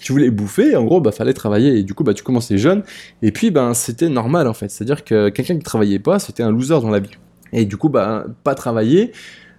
tu 0.00 0.12
voulais 0.12 0.30
bouffer, 0.30 0.76
en 0.76 0.84
gros, 0.84 1.00
bah, 1.00 1.12
fallait 1.12 1.34
travailler. 1.34 1.78
Et 1.78 1.82
du 1.82 1.94
coup, 1.94 2.04
bah, 2.04 2.14
tu 2.14 2.22
commençais 2.22 2.58
jeune. 2.58 2.82
Et 3.22 3.32
puis, 3.32 3.50
ben, 3.50 3.74
c'était 3.74 4.08
normal, 4.08 4.46
en 4.46 4.54
fait. 4.54 4.70
C'est-à-dire 4.70 5.04
que 5.04 5.28
quelqu'un 5.30 5.56
qui 5.56 5.64
travaillait 5.64 5.98
pas, 5.98 6.18
c'était 6.20 6.44
un 6.44 6.52
loser 6.52 6.80
dans 6.80 6.90
la 6.90 7.00
vie. 7.00 7.10
Et 7.52 7.64
du 7.64 7.76
coup, 7.76 7.88
bah, 7.88 8.24
pas 8.44 8.54
travailler, 8.54 9.12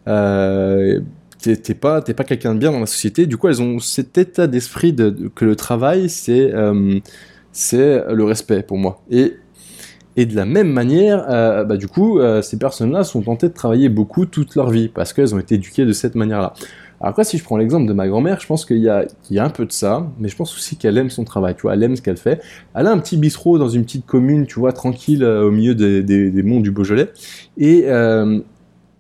euh, 0.07 0.99
t'es 1.39 1.73
pas, 1.73 2.01
pas 2.01 2.23
quelqu'un 2.23 2.53
de 2.53 2.59
bien 2.59 2.71
dans 2.71 2.79
la 2.79 2.85
société. 2.85 3.25
Du 3.25 3.38
coup, 3.38 3.47
elles 3.47 3.61
ont 3.61 3.79
cet 3.79 4.17
état 4.17 4.47
d'esprit 4.47 4.93
de, 4.93 5.29
que 5.33 5.45
le 5.45 5.55
travail, 5.55 6.09
c'est 6.09 6.53
euh, 6.53 6.99
c'est 7.51 8.03
le 8.13 8.23
respect 8.23 8.63
pour 8.63 8.77
moi. 8.77 9.01
Et, 9.09 9.35
et 10.15 10.25
de 10.25 10.35
la 10.35 10.45
même 10.45 10.71
manière, 10.71 11.25
euh, 11.29 11.63
bah, 11.63 11.77
du 11.77 11.88
coup, 11.88 12.19
ces 12.41 12.57
personnes-là 12.57 13.03
sont 13.03 13.21
tentées 13.21 13.49
de 13.49 13.53
travailler 13.53 13.89
beaucoup 13.89 14.25
toute 14.25 14.55
leur 14.55 14.69
vie 14.69 14.87
parce 14.87 15.13
qu'elles 15.13 15.35
ont 15.35 15.39
été 15.39 15.55
éduquées 15.55 15.85
de 15.85 15.94
cette 15.94 16.15
manière-là. 16.15 16.53
Après, 17.03 17.24
si 17.24 17.38
je 17.38 17.44
prends 17.44 17.57
l'exemple 17.57 17.88
de 17.88 17.94
ma 17.94 18.07
grand-mère, 18.07 18.39
je 18.39 18.48
pense 18.48 18.65
qu'il 18.65 18.77
y, 18.77 18.89
a, 18.89 19.06
y 19.30 19.39
a 19.39 19.45
un 19.45 19.50
peu 19.50 19.65
de 19.65 19.71
ça, 19.71 20.07
mais 20.19 20.27
je 20.27 20.36
pense 20.36 20.56
aussi 20.56 20.75
qu'elle 20.77 20.98
aime 20.98 21.09
son 21.09 21.24
travail, 21.24 21.56
tu 21.56 21.63
vois, 21.63 21.74
elle 21.74 21.83
aime 21.83 21.95
ce 21.95 22.01
qu'elle 22.01 22.18
fait. 22.18 22.42
Elle 22.75 22.88
a 22.88 22.92
un 22.92 23.00
petit 23.00 23.18
bistrot 23.18 23.57
dans 23.57 23.69
une 23.69 23.83
petite 23.83 24.06
commune, 24.06 24.45
tu 24.45 24.59
vois, 24.59 24.71
tranquille, 24.71 25.24
euh, 25.24 25.48
au 25.48 25.51
milieu 25.51 25.74
des, 25.74 26.03
des, 26.03 26.44
monts 26.44 26.59
du 26.59 26.71
Beaujolais. 26.71 27.09
Et, 27.57 27.86
euh, 27.88 28.39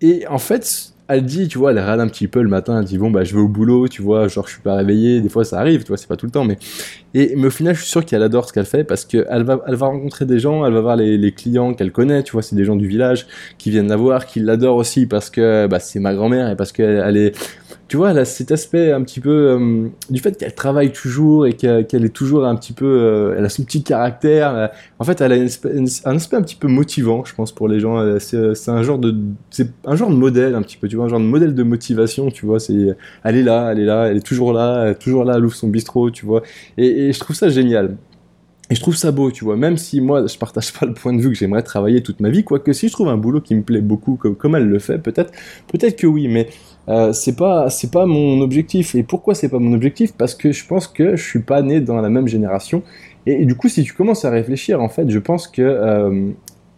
et 0.01 0.25
en 0.27 0.39
fait, 0.39 0.93
elle 1.07 1.25
dit, 1.25 1.47
tu 1.47 1.57
vois, 1.57 1.71
elle 1.71 1.79
râle 1.79 1.99
un 1.99 2.07
petit 2.07 2.27
peu 2.27 2.41
le 2.41 2.47
matin, 2.47 2.79
elle 2.79 2.85
dit 2.85 2.97
bon 2.97 3.11
bah 3.11 3.25
je 3.25 3.35
vais 3.35 3.41
au 3.41 3.49
boulot, 3.49 3.89
tu 3.89 4.01
vois, 4.01 4.29
genre 4.29 4.47
je 4.47 4.53
suis 4.53 4.61
pas 4.61 4.75
réveillé, 4.75 5.19
des 5.19 5.27
fois 5.27 5.43
ça 5.43 5.59
arrive, 5.59 5.83
tu 5.83 5.89
vois, 5.89 5.97
c'est 5.97 6.07
pas 6.07 6.15
tout 6.15 6.25
le 6.25 6.31
temps, 6.31 6.45
mais 6.45 6.57
et 7.13 7.35
mais 7.35 7.47
au 7.47 7.49
final 7.49 7.75
je 7.75 7.81
suis 7.81 7.89
sûr 7.89 8.05
qu'elle 8.05 8.23
adore 8.23 8.47
ce 8.47 8.53
qu'elle 8.53 8.65
fait 8.65 8.85
parce 8.85 9.03
qu'elle 9.03 9.43
va, 9.43 9.59
elle 9.67 9.75
va 9.75 9.87
rencontrer 9.87 10.25
des 10.25 10.39
gens, 10.39 10.65
elle 10.65 10.71
va 10.71 10.79
voir 10.79 10.95
les, 10.95 11.17
les 11.17 11.31
clients 11.33 11.73
qu'elle 11.73 11.91
connaît, 11.91 12.23
tu 12.23 12.31
vois, 12.31 12.41
c'est 12.41 12.55
des 12.55 12.63
gens 12.63 12.77
du 12.77 12.87
village 12.87 13.27
qui 13.57 13.71
viennent 13.71 13.89
la 13.89 13.97
voir, 13.97 14.25
qui 14.25 14.39
l'adorent 14.39 14.77
aussi 14.77 15.05
parce 15.05 15.29
que 15.29 15.67
bah, 15.67 15.79
c'est 15.81 15.99
ma 15.99 16.13
grand-mère 16.13 16.49
et 16.49 16.55
parce 16.55 16.71
qu'elle 16.71 17.17
est 17.17 17.35
tu 17.91 17.97
vois, 17.97 18.11
a 18.11 18.23
cet 18.23 18.53
aspect 18.53 18.93
un 18.93 19.03
petit 19.03 19.19
peu 19.19 19.29
euh, 19.29 19.89
du 20.09 20.21
fait 20.21 20.37
qu'elle 20.37 20.55
travaille 20.55 20.93
toujours 20.93 21.45
et 21.45 21.51
qu'elle 21.51 22.05
est 22.05 22.15
toujours 22.15 22.45
un 22.45 22.55
petit 22.55 22.71
peu, 22.71 22.85
euh, 22.85 23.35
elle 23.37 23.43
a 23.43 23.49
son 23.49 23.65
petit 23.65 23.83
caractère. 23.83 24.69
en 24.97 25.03
fait, 25.03 25.19
elle 25.19 25.33
a 25.33 25.35
un 26.05 26.15
aspect 26.15 26.37
un 26.37 26.41
petit 26.41 26.55
peu 26.55 26.69
motivant, 26.69 27.25
je 27.25 27.35
pense, 27.35 27.51
pour 27.51 27.67
les 27.67 27.81
gens. 27.81 28.17
C'est 28.19 28.69
un 28.69 28.81
genre 28.81 28.97
de, 28.97 29.13
c'est 29.49 29.71
un 29.85 29.97
genre 29.97 30.09
de 30.09 30.15
modèle 30.15 30.55
un 30.55 30.61
petit 30.61 30.77
peu, 30.77 30.87
tu 30.87 30.95
vois, 30.95 31.03
un 31.03 31.09
genre 31.09 31.19
de 31.19 31.25
modèle 31.25 31.53
de 31.53 31.63
motivation, 31.63 32.31
tu 32.31 32.45
vois. 32.45 32.61
C'est, 32.61 32.95
elle 33.25 33.35
est 33.35 33.43
là, 33.43 33.73
elle 33.73 33.81
est 33.81 33.85
là, 33.85 34.05
elle 34.05 34.15
est 34.15 34.25
toujours 34.25 34.53
là, 34.53 34.83
elle 34.85 34.91
est 34.91 34.95
toujours 34.95 35.25
là, 35.25 35.33
elle 35.35 35.43
ouvre 35.43 35.55
son 35.55 35.67
bistrot, 35.67 36.11
tu 36.11 36.25
vois. 36.25 36.43
Et 36.77 37.11
je 37.11 37.19
trouve 37.19 37.35
ça 37.35 37.49
génial. 37.49 37.97
Et 38.71 38.75
je 38.75 38.79
trouve 38.79 38.95
ça 38.95 39.11
beau, 39.11 39.31
tu 39.31 39.43
vois, 39.43 39.57
même 39.57 39.75
si 39.75 39.99
moi 39.99 40.25
je 40.25 40.37
partage 40.37 40.71
pas 40.71 40.85
le 40.85 40.93
point 40.93 41.11
de 41.11 41.21
vue 41.21 41.27
que 41.27 41.35
j'aimerais 41.35 41.61
travailler 41.61 42.01
toute 42.01 42.21
ma 42.21 42.29
vie, 42.29 42.45
quoique 42.45 42.71
si 42.71 42.87
je 42.87 42.93
trouve 42.93 43.09
un 43.09 43.17
boulot 43.17 43.41
qui 43.41 43.53
me 43.53 43.63
plaît 43.63 43.81
beaucoup, 43.81 44.15
comme, 44.15 44.55
elle 44.55 44.69
le 44.69 44.79
fait, 44.79 44.97
peut-être, 44.97 45.33
peut-être 45.67 45.97
que 45.97 46.07
oui, 46.07 46.29
mais 46.29 46.47
euh, 46.87 47.11
c'est 47.11 47.35
pas 47.35 47.67
pas 47.91 48.05
mon 48.05 48.39
objectif. 48.39 48.95
Et 48.95 49.03
pourquoi 49.03 49.35
c'est 49.35 49.49
pas 49.49 49.59
mon 49.59 49.73
objectif? 49.73 50.13
Parce 50.13 50.35
que 50.35 50.53
je 50.53 50.65
pense 50.65 50.87
que 50.87 51.17
je 51.17 51.21
suis 51.21 51.41
pas 51.41 51.61
né 51.61 51.81
dans 51.81 51.99
la 51.99 52.09
même 52.09 52.29
génération. 52.29 52.81
Et, 53.25 53.45
du 53.45 53.55
coup, 53.55 53.67
si 53.67 53.83
tu 53.83 53.93
commences 53.93 54.23
à 54.23 54.29
réfléchir, 54.29 54.81
en 54.81 54.87
fait, 54.87 55.09
je 55.09 55.19
pense 55.19 55.49
que 55.49 55.61
euh, 55.61 56.31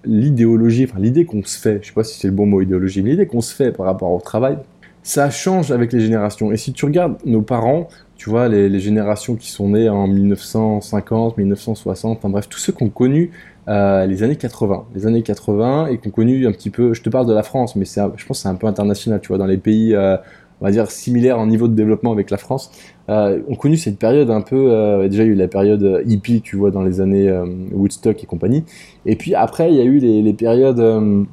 l'idéologie, 0.04 0.88
enfin 0.90 1.00
l'idée 1.00 1.26
qu'on 1.26 1.44
se 1.44 1.60
fait, 1.60 1.78
je 1.84 1.90
sais 1.90 1.94
pas 1.94 2.04
si 2.04 2.20
c'est 2.20 2.28
le 2.28 2.34
bon 2.34 2.48
mot 2.48 2.60
idéologie, 2.62 3.04
mais 3.04 3.12
l'idée 3.12 3.28
qu'on 3.28 3.42
se 3.42 3.54
fait 3.54 3.72
par 3.72 3.86
rapport 3.86 4.12
au 4.12 4.20
travail, 4.20 4.58
ça 5.04 5.30
change 5.30 5.72
avec 5.72 5.94
les 5.94 6.00
générations. 6.00 6.52
Et 6.52 6.58
si 6.58 6.74
tu 6.74 6.86
regardes 6.86 7.18
nos 7.24 7.44
parents, 7.44 7.88
tu 8.24 8.30
vois, 8.30 8.48
les, 8.48 8.80
générations 8.80 9.36
qui 9.36 9.52
sont 9.52 9.68
nées 9.68 9.90
en 9.90 10.08
1950, 10.08 11.38
1960, 11.38 12.20
enfin 12.20 12.30
bref, 12.30 12.48
tous 12.48 12.58
ceux 12.58 12.72
qui 12.72 12.82
ont 12.84 12.90
connu 12.90 13.32
euh, 13.68 14.06
les 14.06 14.24
années 14.24 14.38
80. 14.38 14.86
Les 14.96 15.06
années 15.06 15.24
80 15.24 15.88
et 15.88 15.98
qu'on 15.98 16.10
connu 16.10 16.48
un 16.48 16.54
petit 16.54 16.70
peu, 16.70 16.94
je 16.94 17.02
te 17.02 17.10
parle 17.10 17.28
de 17.28 17.34
la 17.34 17.44
France, 17.44 17.76
mais 17.76 17.84
je 17.84 18.00
pense 18.02 18.16
que 18.16 18.34
c'est 18.36 18.48
un 18.48 18.56
peu 18.56 18.66
international, 18.66 19.20
tu 19.20 19.28
vois, 19.28 19.38
dans 19.38 19.46
les 19.46 19.58
pays, 19.58 19.94
euh, 19.94 20.16
on 20.62 20.66
va 20.66 20.72
dire, 20.72 20.90
similaires 20.90 21.38
en 21.38 21.48
niveau 21.48 21.68
de 21.68 21.76
développement 21.76 22.14
avec 22.14 22.30
la 22.30 22.38
France, 22.38 22.72
euh, 23.10 23.42
ont 23.50 23.56
connu 23.56 23.76
cette 23.76 24.00
période 24.00 24.30
un 24.30 24.40
peu, 24.40 25.06
déjà 25.10 25.24
il 25.24 25.28
y 25.28 25.30
a 25.32 25.34
eu 25.34 25.36
la 25.36 25.50
période 25.50 26.04
hippie, 26.06 26.40
tu 26.40 26.56
vois, 26.56 26.72
dans 26.72 26.84
les 26.84 27.02
années 27.02 27.30
Woodstock 27.74 28.24
et 28.24 28.26
compagnie, 28.26 28.64
et 29.06 29.18
puis 29.18 29.36
après 29.36 29.70
il 29.70 29.76
y 29.76 29.82
a 29.82 29.84
eu 29.84 29.98
les 29.98 30.34
périodes... 30.34 31.28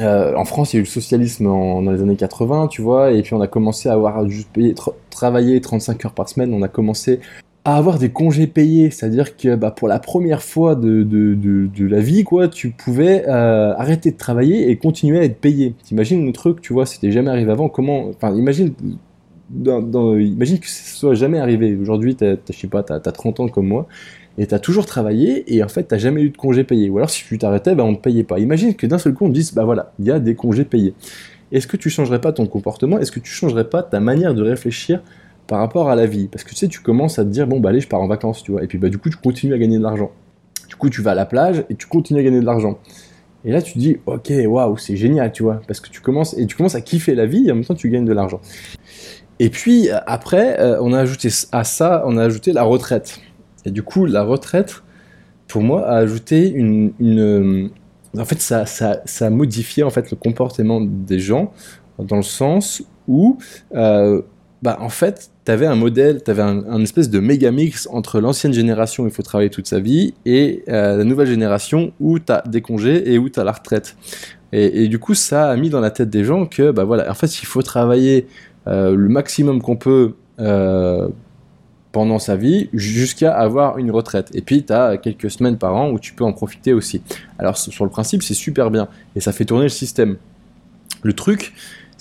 en 0.00 0.44
France, 0.44 0.72
il 0.72 0.76
y 0.76 0.78
a 0.78 0.80
eu 0.80 0.84
le 0.84 0.88
socialisme 0.88 1.44
dans 1.44 1.80
les 1.80 2.00
années 2.00 2.16
80, 2.16 2.68
tu 2.68 2.82
vois, 2.82 3.12
et 3.12 3.22
puis 3.22 3.34
on 3.34 3.40
a 3.40 3.48
commencé 3.48 3.88
à 3.88 3.92
avoir 3.92 4.28
juste 4.28 4.48
payé, 4.52 4.74
travailler 5.10 5.60
35 5.60 6.04
heures 6.04 6.14
par 6.14 6.28
semaine, 6.28 6.52
on 6.54 6.62
a 6.62 6.68
commencé 6.68 7.20
à 7.64 7.76
avoir 7.76 7.98
des 7.98 8.10
congés 8.10 8.48
payés, 8.48 8.90
c'est-à-dire 8.90 9.36
que 9.36 9.54
bah, 9.54 9.70
pour 9.70 9.86
la 9.86 10.00
première 10.00 10.42
fois 10.42 10.74
de, 10.74 11.06
la 11.78 12.00
vie, 12.00 12.24
quoi, 12.24 12.48
tu 12.48 12.70
pouvais 12.70 13.24
euh, 13.28 13.74
arrêter 13.76 14.10
de 14.10 14.16
travailler 14.16 14.70
et 14.70 14.76
continuer 14.76 15.20
à 15.20 15.24
être 15.24 15.40
payé. 15.40 15.74
T'imagines 15.84 16.26
le 16.26 16.32
truc, 16.32 16.60
tu 16.60 16.72
vois, 16.72 16.86
c'était 16.86 17.12
jamais 17.12 17.30
arrivé 17.30 17.52
avant. 17.52 17.68
Comment, 17.68 18.08
enfin, 18.08 18.34
imagine, 18.34 18.74
dans, 19.52 20.16
imagine 20.16 20.58
que 20.58 20.68
ce 20.68 20.96
soit 20.96 21.14
jamais 21.14 21.38
arrivé. 21.38 21.76
Aujourd'hui, 21.76 22.16
je 22.20 22.52
sais 22.52 22.68
pas, 22.68 22.82
t'as 22.82 22.96
as 22.96 23.12
30 23.12 23.40
ans 23.40 23.48
comme 23.48 23.68
moi 23.68 23.86
et 24.38 24.46
t'as 24.46 24.58
toujours 24.58 24.86
travaillé 24.86 25.54
et 25.54 25.62
en 25.62 25.68
fait 25.68 25.84
t'as 25.84 25.98
jamais 25.98 26.22
eu 26.22 26.30
de 26.30 26.36
congés 26.36 26.64
payés. 26.64 26.88
Ou 26.90 26.96
alors 26.96 27.10
si 27.10 27.24
tu 27.24 27.38
t'arrêtais, 27.38 27.74
bah, 27.74 27.84
on 27.84 27.92
ne 27.92 27.96
payait 27.96 28.24
pas. 28.24 28.38
Imagine 28.38 28.74
que 28.74 28.86
d'un 28.86 28.98
seul 28.98 29.14
coup 29.14 29.26
on 29.26 29.28
te 29.28 29.34
dise, 29.34 29.52
bah 29.54 29.64
voilà, 29.64 29.92
il 29.98 30.06
y 30.06 30.10
a 30.10 30.18
des 30.18 30.34
congés 30.34 30.64
payés. 30.64 30.94
Est-ce 31.52 31.66
que 31.66 31.76
tu 31.76 31.90
changerais 31.90 32.20
pas 32.20 32.32
ton 32.32 32.46
comportement? 32.46 32.98
Est-ce 32.98 33.12
que 33.12 33.20
tu 33.20 33.30
changerais 33.30 33.68
pas 33.68 33.82
ta 33.82 34.00
manière 34.00 34.34
de 34.34 34.42
réfléchir 34.42 35.02
par 35.46 35.58
rapport 35.58 35.90
à 35.90 35.96
la 35.96 36.06
vie? 36.06 36.28
Parce 36.28 36.44
que 36.44 36.50
tu 36.50 36.56
sais, 36.56 36.68
tu 36.68 36.80
commences 36.80 37.18
à 37.18 37.24
te 37.24 37.28
dire, 37.28 37.46
bon, 37.46 37.60
bah 37.60 37.68
allez, 37.68 37.80
je 37.80 37.88
pars 37.88 38.00
en 38.00 38.08
vacances, 38.08 38.42
tu 38.42 38.52
vois. 38.52 38.64
Et 38.64 38.66
puis, 38.66 38.78
bah, 38.78 38.88
du 38.88 38.96
coup, 38.96 39.10
tu 39.10 39.18
continues 39.18 39.52
à 39.52 39.58
gagner 39.58 39.76
de 39.76 39.82
l'argent. 39.82 40.12
Du 40.66 40.76
coup, 40.76 40.88
tu 40.88 41.02
vas 41.02 41.10
à 41.10 41.14
la 41.14 41.26
plage 41.26 41.64
et 41.68 41.74
tu 41.74 41.86
continues 41.86 42.20
à 42.20 42.22
gagner 42.22 42.40
de 42.40 42.46
l'argent. 42.46 42.78
Et 43.44 43.52
là, 43.52 43.60
tu 43.60 43.74
te 43.74 43.78
dis, 43.78 43.98
ok, 44.06 44.32
waouh, 44.46 44.78
c'est 44.78 44.96
génial, 44.96 45.30
tu 45.30 45.42
vois. 45.42 45.60
Parce 45.66 45.80
que 45.80 45.90
tu 45.90 46.00
commences, 46.00 46.34
et 46.38 46.46
tu 46.46 46.56
commences 46.56 46.74
à 46.74 46.80
kiffer 46.80 47.14
la 47.14 47.26
vie 47.26 47.48
et 47.48 47.52
en 47.52 47.56
même 47.56 47.64
temps, 47.64 47.74
tu 47.74 47.90
gagnes 47.90 48.06
de 48.06 48.14
l'argent. 48.14 48.40
Et 49.42 49.50
puis, 49.50 49.88
après, 50.06 50.60
euh, 50.60 50.78
on 50.80 50.92
a 50.92 51.00
ajouté 51.00 51.28
à 51.50 51.64
ça, 51.64 52.04
on 52.06 52.16
a 52.16 52.22
ajouté 52.22 52.52
la 52.52 52.62
retraite. 52.62 53.18
Et 53.64 53.72
du 53.72 53.82
coup, 53.82 54.06
la 54.06 54.22
retraite, 54.22 54.84
pour 55.48 55.62
moi, 55.62 55.84
a 55.84 55.96
ajouté 55.96 56.48
une. 56.48 56.92
une 57.00 57.70
en 58.16 58.24
fait, 58.24 58.40
ça, 58.40 58.66
ça, 58.66 59.02
ça 59.04 59.26
a 59.26 59.30
modifié 59.30 59.82
en 59.82 59.90
fait, 59.90 60.12
le 60.12 60.16
comportement 60.16 60.80
des 60.80 61.18
gens 61.18 61.52
dans 61.98 62.18
le 62.18 62.22
sens 62.22 62.84
où 63.08 63.36
euh, 63.74 64.22
bah, 64.62 64.76
en 64.80 64.90
fait, 64.90 65.32
tu 65.44 65.50
avais 65.50 65.66
un 65.66 65.74
modèle, 65.74 66.22
tu 66.22 66.30
avais 66.30 66.42
un, 66.42 66.80
espèce 66.80 67.10
de 67.10 67.18
méga 67.18 67.50
mix 67.50 67.88
entre 67.90 68.20
l'ancienne 68.20 68.52
génération 68.52 69.02
où 69.02 69.08
il 69.08 69.12
faut 69.12 69.24
travailler 69.24 69.50
toute 69.50 69.66
sa 69.66 69.80
vie 69.80 70.14
et 70.24 70.62
euh, 70.68 70.98
la 70.98 71.04
nouvelle 71.04 71.26
génération 71.26 71.92
où 71.98 72.20
tu 72.20 72.30
as 72.30 72.44
des 72.46 72.60
congés 72.60 73.12
et 73.12 73.18
où 73.18 73.28
tu 73.28 73.40
as 73.40 73.44
la 73.44 73.52
retraite. 73.52 73.96
Et, 74.54 74.88
du 74.88 74.98
coup, 74.98 75.14
ça 75.14 75.50
a 75.50 75.56
mis 75.56 75.70
dans 75.70 75.80
la 75.80 75.90
tête 75.90 76.10
des 76.10 76.24
gens 76.24 76.44
que, 76.44 76.72
bah 76.72 76.84
voilà, 76.84 77.10
en 77.10 77.14
fait, 77.14 77.40
il 77.40 77.46
faut 77.46 77.62
travailler 77.62 78.26
le 78.66 79.08
maximum 79.08 79.60
qu'on 79.62 79.76
peut 79.76 80.14
pendant 81.92 82.18
sa 82.18 82.36
vie 82.36 82.70
jusqu'à 82.72 83.34
avoir 83.36 83.76
une 83.76 83.90
retraite. 83.90 84.30
Et 84.34 84.40
puis, 84.40 84.64
tu 84.64 84.72
as 84.72 84.96
quelques 84.96 85.30
semaines 85.30 85.58
par 85.58 85.76
an 85.76 85.90
où 85.90 85.98
tu 85.98 86.14
peux 86.14 86.24
en 86.24 86.32
profiter 86.32 86.72
aussi. 86.72 87.02
Alors, 87.38 87.58
sur 87.58 87.84
le 87.84 87.90
principe, 87.90 88.22
c'est 88.22 88.34
super 88.34 88.70
bien. 88.70 88.88
Et 89.14 89.20
ça 89.20 89.32
fait 89.32 89.44
tourner 89.44 89.64
le 89.64 89.68
système. 89.68 90.16
Le 91.02 91.12
truc, 91.12 91.52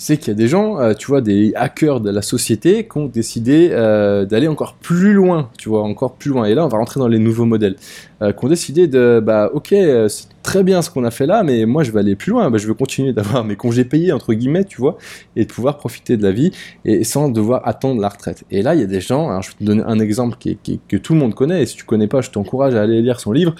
c'est 0.02 0.18
qu'il 0.18 0.30
y 0.30 0.32
a 0.32 0.34
des 0.34 0.48
gens, 0.48 0.80
euh, 0.80 0.96
tu 0.96 1.06
vois, 1.06 1.22
des 1.22 1.54
hackers 1.56 2.00
de 2.00 2.10
la 2.10 2.24
société 2.24 2.88
qui 2.88 2.98
ont 2.98 3.06
décidé 3.06 3.70
euh, 3.72 4.26
d'aller 4.26 4.48
encore 4.48 4.74
plus 4.74 5.14
loin, 5.14 5.52
tu 5.60 5.70
vois, 5.70 5.84
encore 5.84 6.16
plus 6.16 6.32
loin. 6.32 6.46
Et 6.46 6.56
là, 6.56 6.66
on 6.66 6.70
va 6.70 6.80
rentrer 6.80 7.00
dans 7.00 7.08
les 7.08 7.20
nouveaux 7.20 7.46
modèles, 7.46 7.76
euh, 8.24 8.32
qui 8.32 8.44
ont 8.44 8.48
décidé 8.48 8.88
de, 8.88 9.22
bah, 9.24 9.52
ok, 9.54 9.68
c'est 10.08 10.26
très 10.42 10.64
bien 10.64 10.82
ce 10.82 10.90
qu'on 10.90 11.04
a 11.04 11.12
fait 11.12 11.28
là, 11.28 11.44
mais 11.44 11.68
moi, 11.68 11.84
je 11.84 11.92
vais 11.92 12.00
aller 12.00 12.16
plus 12.16 12.32
loin. 12.32 12.50
Bah, 12.50 12.58
je 12.58 12.66
veux 12.66 12.74
continuer 12.74 13.14
d'avoir 13.14 13.44
mes 13.44 13.56
congés 13.56 13.86
payés 13.86 14.12
entre 14.12 14.34
guillemets, 14.34 14.66
tu 14.66 14.82
vois, 14.82 14.98
et 15.36 15.46
de 15.46 15.54
pouvoir 15.54 15.78
profiter 15.78 16.18
de 16.18 16.24
la 16.24 16.32
vie 16.32 16.52
et 16.84 17.04
sans 17.04 17.30
devoir 17.30 17.68
attendre 17.68 18.02
la 18.02 18.10
retraite. 18.10 18.44
Et 18.50 18.64
là, 18.64 18.74
il 18.74 18.82
y 18.82 18.84
a 18.84 18.88
des 18.88 19.02
gens. 19.02 19.40
je 19.44 19.50
vais 19.50 19.56
te 19.60 19.64
donner 19.64 19.84
un 19.86 20.00
exemple 20.00 20.36
qui, 20.40 20.58
que 20.88 20.98
tout 20.98 21.14
le 21.14 21.20
monde 21.20 21.36
connaît. 21.36 21.62
Et 21.62 21.68
si 21.68 21.76
tu 21.76 21.84
connais 21.84 22.08
pas, 22.08 22.22
je 22.22 22.32
t'encourage 22.32 22.74
à 22.74 22.82
aller 22.82 23.04
lire 23.04 23.20
son 23.20 23.34
livre, 23.34 23.54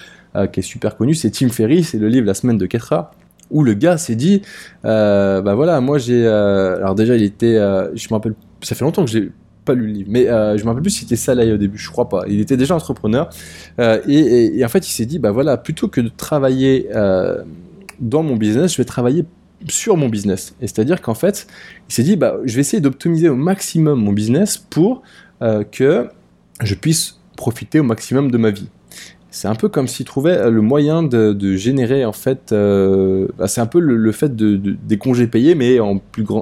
qui 0.52 0.58
est 0.58 0.64
super 0.64 0.96
connu. 0.96 1.14
C'est 1.14 1.30
Tim 1.30 1.50
Ferriss, 1.50 1.90
c'est 1.90 1.98
le 1.98 2.08
livre 2.08 2.26
La 2.26 2.34
semaine 2.34 2.58
de 2.58 2.66
4 2.66 2.92
heures 2.94 3.10
où 3.52 3.62
le 3.62 3.74
gars 3.74 3.98
s'est 3.98 4.16
dit, 4.16 4.42
euh, 4.84 5.40
bah 5.42 5.54
voilà, 5.54 5.80
moi 5.80 5.98
j'ai, 5.98 6.26
euh, 6.26 6.76
alors 6.76 6.94
déjà 6.94 7.14
il 7.16 7.22
était, 7.22 7.56
euh, 7.56 7.94
je 7.94 8.08
me 8.08 8.14
rappelle, 8.14 8.34
ça 8.62 8.74
fait 8.74 8.84
longtemps 8.84 9.04
que 9.04 9.10
j'ai 9.10 9.30
pas 9.64 9.74
lu 9.74 9.86
le 9.86 9.92
livre, 9.92 10.08
mais 10.10 10.24
je 10.24 10.62
me 10.64 10.68
rappelle 10.68 10.82
plus 10.82 10.90
si 10.90 11.00
c'était 11.00 11.14
salarié 11.14 11.52
au 11.52 11.56
début, 11.56 11.78
je 11.78 11.88
crois 11.88 12.08
pas. 12.08 12.24
Il 12.26 12.40
était 12.40 12.56
déjà 12.56 12.74
entrepreneur 12.74 13.30
et, 13.78 14.64
en 14.64 14.68
fait 14.68 14.88
il 14.88 14.90
s'est 14.90 15.06
dit, 15.06 15.20
bah 15.20 15.30
voilà, 15.30 15.56
plutôt 15.56 15.86
que 15.86 16.00
de 16.00 16.08
travailler 16.08 16.88
dans 18.00 18.22
mon 18.24 18.34
business, 18.34 18.72
je 18.72 18.78
vais 18.78 18.84
travailler 18.84 19.24
sur 19.68 19.96
mon 19.96 20.08
business. 20.08 20.56
Et 20.60 20.66
c'est-à-dire 20.66 21.00
qu'en 21.00 21.14
fait, 21.14 21.46
il 21.88 21.94
s'est 21.94 22.02
dit, 22.02 22.16
bah 22.16 22.38
je 22.44 22.56
vais 22.56 22.62
essayer 22.62 22.80
d'optimiser 22.80 23.28
au 23.28 23.36
maximum 23.36 24.02
mon 24.02 24.12
business 24.12 24.58
pour 24.58 25.02
que 25.70 26.08
je 26.60 26.74
puisse 26.74 27.20
profiter 27.36 27.78
au 27.78 27.84
maximum 27.84 28.32
de 28.32 28.38
ma 28.38 28.50
vie. 28.50 28.68
C'est 29.32 29.48
un 29.48 29.54
peu 29.54 29.70
comme 29.70 29.88
s'il 29.88 30.04
trouvait 30.04 30.36
euh, 30.36 30.50
le 30.50 30.60
moyen 30.60 31.02
de, 31.02 31.56
générer 31.56 32.04
en 32.04 32.12
fait. 32.12 32.52
Euh, 32.52 33.28
bah, 33.38 33.48
c'est 33.48 33.62
un 33.62 33.66
peu 33.66 33.80
le, 33.80 34.12
fait 34.12 34.36
de, 34.36 34.56
des 34.56 34.98
congés 34.98 35.26
payés, 35.26 35.54
mais 35.54 35.78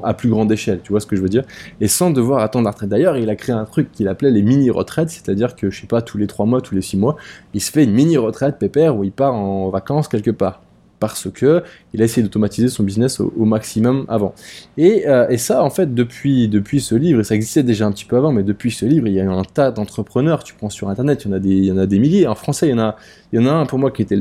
à 0.03 0.15
plus 0.15 0.29
grande 0.29 0.51
échelle. 0.51 0.81
Tu 0.83 0.93
vois 0.93 1.01
ce 1.01 1.07
que 1.07 1.15
je 1.15 1.23
veux 1.23 1.29
dire? 1.29 1.45
Et 1.81 1.87
sans 1.87 2.11
devoir 2.11 2.41
attendre 2.41 2.65
la 2.65 2.73
retraite. 2.73 2.91
D'ailleurs, 2.91 3.17
il 3.17 3.31
a 3.31 3.37
créé 3.37 3.55
un 3.55 3.65
truc 3.65 3.93
qu'il 3.93 4.09
appelait 4.09 4.33
les 4.33 4.43
mini 4.43 4.71
retraites, 4.71 5.11
c'est-à-dire 5.11 5.55
que 5.55 5.71
je 5.71 5.81
sais 5.81 5.87
pas 5.87 6.03
tous 6.03 6.19
les 6.19 6.27
trois 6.27 6.47
mois, 6.47 6.61
tous 6.61 6.75
les 6.75 6.83
six 6.83 6.97
mois, 6.97 7.17
il 7.55 7.61
se 7.61 7.71
fait 7.71 7.85
une 7.85 7.93
mini 7.93 8.17
retraite 8.17 8.59
pépère 8.59 8.97
où 8.97 9.05
il 9.05 9.13
part 9.13 9.35
en 9.35 9.71
vacances 9.71 10.09
quelque 10.09 10.33
part 10.33 10.61
parce 11.01 11.29
que 11.31 11.65
il 11.93 12.03
a 12.03 12.05
essayé 12.05 12.23
d'automatiser 12.23 12.69
son 12.69 12.85
business 12.85 13.19
au, 13.19 13.45
maximum 13.45 14.05
avant. 14.09 14.35
Euh, 14.79 15.29
et, 15.29 15.39
ça, 15.39 15.65
en 15.65 15.71
fait, 15.71 15.93
depuis, 15.95 16.47
depuis 16.47 16.81
ce 16.81 16.95
livre, 16.95 17.21
et 17.21 17.25
ça 17.25 17.35
existait 17.35 17.65
déjà 17.65 17.87
un 17.87 17.93
petit 17.93 18.05
peu 18.05 18.17
avant, 18.17 18.31
mais 18.31 18.45
depuis 18.45 18.71
ce 18.71 18.87
livre, 18.87 19.09
il 19.09 19.15
y 19.15 19.21
a 19.21 19.25
eu 19.25 19.29
un 19.29 19.43
tas 19.43 19.73
d'entrepreneurs. 19.73 20.45
Tu 20.45 20.55
prends 20.55 20.71
sur 20.71 20.89
Internet, 20.89 21.25
il 21.25 21.29
y 21.29 21.31
en 21.33 21.37
a 21.37 21.41
des, 21.41 21.49
il 21.49 21.65
y 21.65 21.73
en 21.73 21.79
a 21.79 21.87
des 21.87 21.99
milliers. 21.99 22.29
En 22.29 22.37
français, 22.37 22.69
il 22.69 22.71
y 22.71 22.75
en 22.75 22.79
a, 22.79 22.97
il 23.33 23.41
y 23.41 23.43
en 23.43 23.47
a 23.47 23.53
un 23.53 23.67
pour 23.67 23.79
moi 23.79 23.91
qui 23.91 24.03
était 24.03 24.19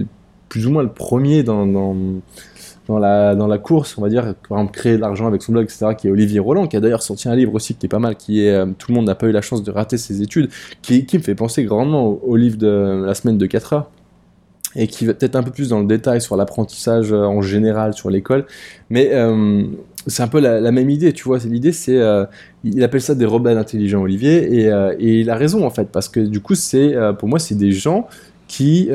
plus 0.48 0.66
ou 0.66 0.72
moins 0.72 0.82
le 0.82 0.90
premier 0.90 1.44
dans, 1.44 1.68
dans, 1.68 2.98
la, 2.98 3.36
dans 3.36 3.46
la 3.46 3.60
course, 3.60 3.98
on 4.00 4.02
va 4.02 4.10
dire, 4.10 4.34
par 4.48 4.58
exemple, 4.58 4.72
créer 4.72 4.96
de 4.96 5.02
l'argent 5.02 5.28
avec 5.28 5.44
son 5.44 5.52
blog, 5.52 5.66
etc., 5.66 5.94
qui 5.96 6.08
est 6.08 6.12
Olivier 6.12 6.40
Roland, 6.40 6.66
qui 6.66 6.76
a 6.76 6.80
d'ailleurs 6.80 7.04
sorti 7.04 7.30
un 7.30 7.36
livre 7.36 7.54
aussi 7.54 7.76
qui 7.76 7.86
est 7.86 7.90
pas 7.90 8.00
mal, 8.00 8.16
qui 8.16 8.44
est 8.44 8.52
euh, 8.52 8.66
Tout 8.78 8.92
le 8.92 8.96
monde 8.96 9.06
n'a 9.06 9.14
pas 9.14 9.28
eu 9.28 9.32
la 9.32 9.42
chance 9.42 9.62
de 9.62 9.70
rater 9.70 9.98
ses 9.98 10.24
études, 10.24 10.50
qui, 10.82 11.06
qui 11.06 11.20
me 11.20 11.24
fait 11.24 11.36
penser 11.36 11.64
grandement 11.66 12.08
au, 12.08 12.22
au 12.24 12.36
livre 12.36 12.58
de 12.58 13.04
la 13.06 13.14
semaine 13.14 13.38
de 13.38 13.46
4 13.46 13.74
heures 13.74 13.92
et 14.76 14.88
qui 14.88 15.06
va 15.06 15.14
peut-être 15.14 15.36
un 15.36 15.44
peu 15.44 15.52
plus 15.52 15.70
dans 15.70 15.80
le 15.80 15.88
détail 15.88 16.22
sur 16.22 16.36
l'apprentissage 16.36 17.12
euh, 17.12 17.24
en 17.24 17.42
général 17.42 17.94
sur 17.94 18.10
l'école, 18.10 18.46
mais 18.90 19.10
euh, 19.14 19.64
c'est 20.08 20.24
un 20.24 20.28
peu 20.28 20.40
la, 20.40 20.72
même 20.72 20.90
idée, 20.90 21.14
tu 21.14 21.24
vois. 21.24 21.40
L'idée, 21.40 21.72
c'est, 21.72 21.98
euh, 21.98 22.26
il 22.64 22.84
appelle 22.84 23.02
ça 23.02 23.16
des 23.16 23.26
rebelles 23.26 23.58
intelligents, 23.58 24.02
Olivier, 24.02 24.68
et, 25.00 25.20
il 25.20 25.30
a 25.30 25.36
raison 25.36 25.66
en 25.66 25.70
fait, 25.70 25.90
parce 25.92 26.08
que 26.08 26.20
du 26.20 26.40
coup, 26.40 26.56
c'est, 26.56 26.96
pour 27.18 27.28
moi, 27.28 27.40
c'est 27.40 27.56
des 27.56 27.72
gens 27.72 28.08
qui, 28.48 28.90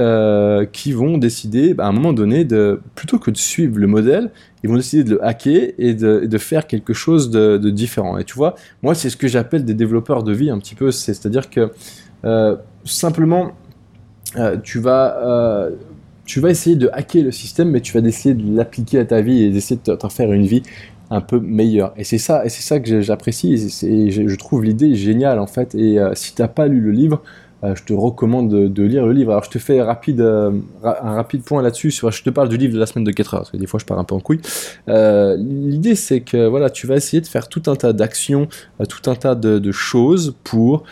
qui 0.72 0.92
vont 0.92 1.18
décider, 1.18 1.74
bah, 1.74 1.84
à 1.84 1.88
un 1.88 1.92
moment 1.92 2.12
donné, 2.12 2.44
de, 2.44 2.80
plutôt 2.94 3.18
que 3.18 3.30
de 3.30 3.36
suivre 3.36 3.78
le 3.78 3.86
modèle, 3.86 4.30
ils 4.62 4.70
vont 4.70 4.76
décider 4.76 5.04
de 5.04 5.10
le 5.10 5.24
hacker 5.24 5.72
et 5.78 5.94
de, 5.94 6.24
de 6.24 6.38
faire 6.38 6.66
quelque 6.66 6.94
chose 6.94 7.30
de, 7.30 7.58
de, 7.58 7.70
différent. 7.70 8.18
Et 8.18 8.24
tu 8.24 8.34
vois, 8.34 8.54
moi, 8.82 8.94
c'est 8.94 9.10
ce 9.10 9.16
que 9.16 9.28
j'appelle 9.28 9.64
des 9.64 9.74
développeurs 9.74 10.22
de 10.22 10.32
vie 10.32 10.50
un 10.50 10.58
petit 10.58 10.74
peu, 10.74 10.90
c'est-à-dire 10.90 11.50
que 11.50 11.70
simplement 12.84 13.52
euh, 14.36 14.56
tu 14.62 14.78
vas 14.80 15.16
euh, 15.24 15.70
tu 16.24 16.40
vas 16.40 16.50
essayer 16.50 16.76
de 16.76 16.88
hacker 16.92 17.22
le 17.22 17.32
système, 17.32 17.70
mais 17.70 17.80
tu 17.80 17.96
vas 17.98 18.06
essayer 18.06 18.34
de 18.34 18.56
l'appliquer 18.56 18.98
à 18.98 19.04
ta 19.04 19.20
vie 19.20 19.42
et 19.42 19.50
d'essayer 19.50 19.78
de 19.84 19.94
t'en 19.94 20.08
faire 20.08 20.32
une 20.32 20.46
vie 20.46 20.62
un 21.10 21.20
peu 21.20 21.38
meilleure. 21.38 21.92
Et 21.96 22.04
c'est 22.04 22.18
ça, 22.18 22.46
et 22.46 22.48
c'est 22.48 22.62
ça 22.62 22.80
que 22.80 23.02
j'apprécie. 23.02 23.70
Et, 23.82 24.10
je 24.10 24.36
trouve 24.36 24.64
l'idée 24.64 24.94
géniale 24.94 25.38
en 25.38 25.46
fait. 25.46 25.74
Et 25.74 25.98
euh, 25.98 26.14
si 26.14 26.34
t'as 26.34 26.48
pas 26.48 26.66
lu 26.66 26.80
le 26.80 26.92
livre, 26.92 27.22
je 27.62 27.82
te 27.82 27.94
recommande 27.94 28.50
de, 28.50 28.82
lire 28.82 29.06
le 29.06 29.12
livre. 29.12 29.30
Alors 29.30 29.44
je 29.44 29.48
te 29.48 29.58
fais 29.58 29.80
rapide, 29.80 30.20
un 30.20 31.14
rapide 31.14 31.42
point 31.42 31.62
là-dessus. 31.62 31.90
Je 31.90 32.22
te 32.22 32.28
parle 32.28 32.50
du 32.50 32.58
livre 32.58 32.74
de 32.74 32.78
la 32.78 32.84
semaine 32.84 33.04
de 33.04 33.10
4 33.10 33.34
heures, 33.34 33.40
parce 33.40 33.50
que 33.50 33.56
des 33.56 33.66
fois 33.66 33.80
je 33.80 33.86
pars 33.86 33.98
un 33.98 34.04
peu 34.04 34.14
en 34.14 34.20
couille. 34.20 34.40
L'idée 34.86 35.94
c'est 35.94 36.20
que 36.20 36.46
voilà, 36.46 36.68
tu 36.68 36.86
vas 36.86 36.96
essayer 36.96 37.22
de 37.22 37.26
faire 37.26 37.48
tout 37.48 37.62
un 37.66 37.74
tas 37.74 37.94
d'actions, 37.94 38.48
tout 38.86 39.10
un 39.10 39.14
tas 39.14 39.34
de 39.34 39.72
choses 39.72 40.34
pour 40.44 40.84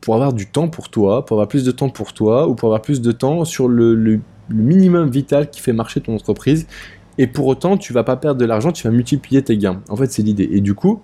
pour 0.00 0.14
avoir 0.14 0.32
du 0.32 0.46
temps 0.46 0.68
pour 0.68 0.88
toi, 0.88 1.24
pour 1.24 1.36
avoir 1.36 1.48
plus 1.48 1.64
de 1.64 1.70
temps 1.70 1.90
pour 1.90 2.12
toi, 2.12 2.48
ou 2.48 2.54
pour 2.54 2.68
avoir 2.68 2.82
plus 2.82 3.00
de 3.00 3.12
temps 3.12 3.44
sur 3.44 3.68
le, 3.68 4.20
minimum 4.48 5.08
vital 5.08 5.48
qui 5.48 5.60
fait 5.60 5.72
marcher 5.72 6.00
ton 6.00 6.14
entreprise. 6.14 6.66
Et 7.18 7.28
pour 7.28 7.46
autant, 7.46 7.76
tu 7.76 7.92
vas 7.92 8.02
pas 8.02 8.16
perdre 8.16 8.40
de 8.40 8.44
l'argent, 8.44 8.72
tu 8.72 8.82
vas 8.82 8.92
multiplier 8.92 9.42
tes 9.42 9.56
gains. 9.56 9.80
En 9.88 9.94
fait, 9.94 10.10
c'est 10.10 10.22
l'idée. 10.22 10.48
Et 10.50 10.60
du 10.60 10.74
coup, 10.74 11.02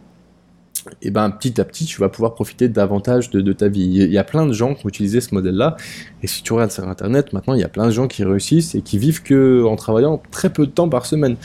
eh 1.03 1.11
ben, 1.11 1.31
petit 1.31 1.61
à 1.61 1.65
petit, 1.65 1.85
tu 1.85 2.01
vas 2.01 2.09
pouvoir 2.09 2.35
profiter 2.35 2.69
davantage 2.69 3.31
de, 3.31 3.53
ta 3.53 3.69
vie. 3.69 3.83
Il 3.83 4.13
y 4.13 4.19
a 4.19 4.25
plein 4.25 4.47
de 4.47 4.53
gens 4.53 4.75
qui 4.75 4.87
ont 4.87 4.89
utilisé 4.89 5.21
ce 5.21 5.35
modèle-là. 5.35 5.77
Et 6.23 6.27
si 6.27 6.43
tu 6.43 6.53
regardes 6.53 6.73
sur 6.73 6.89
Internet, 6.89 7.33
maintenant, 7.33 7.55
il 7.55 7.61
y 7.61 7.65
a 7.65 7.69
plein 7.69 7.87
de 7.87 7.93
gens 7.93 8.09
qui 8.09 8.25
réussissent 8.25 8.75
et 8.75 8.83
qui 8.83 8.99
vivent 8.99 9.23
que 9.23 9.65
en 9.65 9.77
travaillant 9.77 10.21
très 10.31 10.51
peu 10.51 10.67
de 10.67 10.73
temps 10.73 10.89
par 10.89 11.07
semaine. 11.07 11.37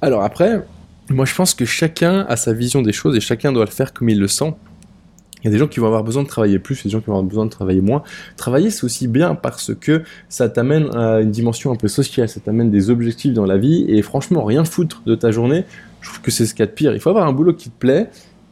Alors 0.00 0.22
après, 0.22 0.64
moi, 1.10 1.24
je 1.24 1.34
pense 1.34 1.54
que 1.54 1.64
chacun 1.64 2.24
a 2.28 2.36
sa 2.36 2.52
vision 2.52 2.82
des 2.82 2.92
choses 2.92 3.16
et 3.16 3.20
chacun 3.20 3.52
doit 3.52 3.64
le 3.64 3.70
faire 3.70 3.92
comme 3.92 4.08
il 4.08 4.20
le 4.20 4.28
sent. 4.28 4.54
Il 5.42 5.46
y 5.46 5.48
a 5.48 5.50
des 5.50 5.58
gens 5.58 5.66
qui 5.66 5.80
vont 5.80 5.86
avoir 5.86 6.04
besoin 6.04 6.22
de 6.22 6.28
travailler 6.28 6.58
plus, 6.58 6.80
et 6.80 6.84
des 6.84 6.90
gens 6.90 7.00
qui 7.00 7.06
vont 7.06 7.14
avoir 7.14 7.28
besoin 7.28 7.44
de 7.44 7.50
travailler 7.50 7.80
moins. 7.80 8.02
Travailler, 8.36 8.70
c'est 8.70 8.84
aussi 8.84 9.08
bien 9.08 9.34
parce 9.34 9.74
que 9.74 10.02
ça 10.28 10.48
t'amène 10.48 10.94
à 10.94 11.20
une 11.20 11.30
dimension 11.30 11.72
un 11.72 11.76
peu 11.76 11.88
sociale, 11.88 12.28
ça 12.28 12.40
t'amène 12.40 12.70
des 12.70 12.90
objectifs 12.90 13.32
dans 13.32 13.46
la 13.46 13.58
vie, 13.58 13.84
et 13.88 14.02
franchement, 14.02 14.44
rien 14.44 14.64
foutre 14.64 15.02
de 15.04 15.14
ta 15.14 15.30
journée, 15.30 15.64
je 16.00 16.08
trouve 16.08 16.20
que 16.22 16.30
c'est 16.30 16.46
ce 16.46 16.54
qu'il 16.54 16.60
y 16.60 16.62
a 16.62 16.66
de 16.66 16.72
pire. 16.72 16.94
Il 16.94 17.00
faut 17.00 17.10
avoir 17.10 17.26
un 17.26 17.32
boulot 17.32 17.54
qui 17.54 17.70
te 17.70 17.78
plaît, 17.78 18.08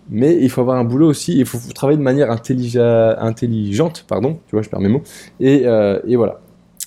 mais 0.09 0.37
il 0.41 0.51
faut 0.51 0.61
avoir 0.61 0.79
un 0.79 0.85
boulot 0.85 1.09
aussi, 1.09 1.39
il 1.39 1.47
faut 1.47 1.59
travailler 1.73 1.99
de 1.99 2.03
manière 2.03 2.31
intelligente, 2.31 4.05
pardon, 4.09 4.41
tu 4.49 4.57
vois, 4.57 4.63
je 4.63 4.69
perds 4.69 4.81
mes 4.81 4.89
mots, 4.89 5.03
et, 5.39 5.63
euh, 5.67 6.01
et 6.07 6.17
voilà. 6.17 6.41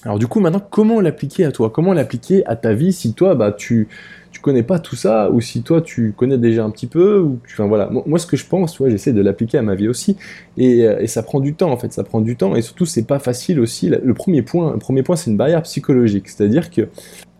Alors 0.03 0.19
du 0.19 0.27
coup, 0.27 0.41
maintenant, 0.41 0.62
comment 0.69 1.00
l'appliquer 1.00 1.45
à 1.45 1.53
toi? 1.53 1.69
Comment 1.69 1.93
l'appliquer 1.93 2.45
à 2.45 2.57
ta 2.57 2.74
vie 2.74 2.91
si 2.91 3.13
toi, 3.13 3.36
bah, 3.36 3.53
tu 3.53 3.88
connais 4.43 4.62
pas 4.62 4.77
tout 4.77 4.95
ça, 4.95 5.31
ou 5.31 5.41
si 5.41 5.63
toi 5.63 5.81
tu 5.81 6.13
connais 6.15 6.38
déjà 6.38 6.63
un 6.63 6.69
petit 6.69 6.85
peu, 6.85 7.19
ou 7.19 7.39
enfin 7.45 7.65
voilà. 7.65 7.89
Moi, 7.89 8.19
ce 8.19 8.27
que 8.27 8.38
je 8.38 8.45
pense, 8.45 8.73
tu 8.73 8.83
j'essaie 8.91 9.13
de 9.13 9.21
l'appliquer 9.21 9.57
à 9.57 9.63
ma 9.63 9.73
vie 9.73 9.88
aussi, 9.88 10.17
euh, 10.59 11.00
et, 11.00 11.07
ça 11.07 11.23
prend 11.23 11.39
du 11.39 11.55
temps 11.55 11.71
en 11.71 11.77
fait, 11.77 11.91
ça 11.91 12.03
prend 12.03 12.21
du 12.21 12.35
temps, 12.35 12.55
et 12.55 12.62
surtout 12.62 12.85
c'est 12.85 13.07
pas 13.07 13.19
facile 13.19 13.59
aussi. 13.59 13.89
Le 13.89 14.13
premier 14.13 14.43
point, 14.43 14.73
le 14.73 14.79
premier 14.79 15.01
point, 15.01 15.15
c'est 15.15 15.31
une 15.31 15.38
barrière 15.38 15.63
psychologique, 15.63 16.29
c'est-à-dire 16.29 16.69
que 16.69 16.89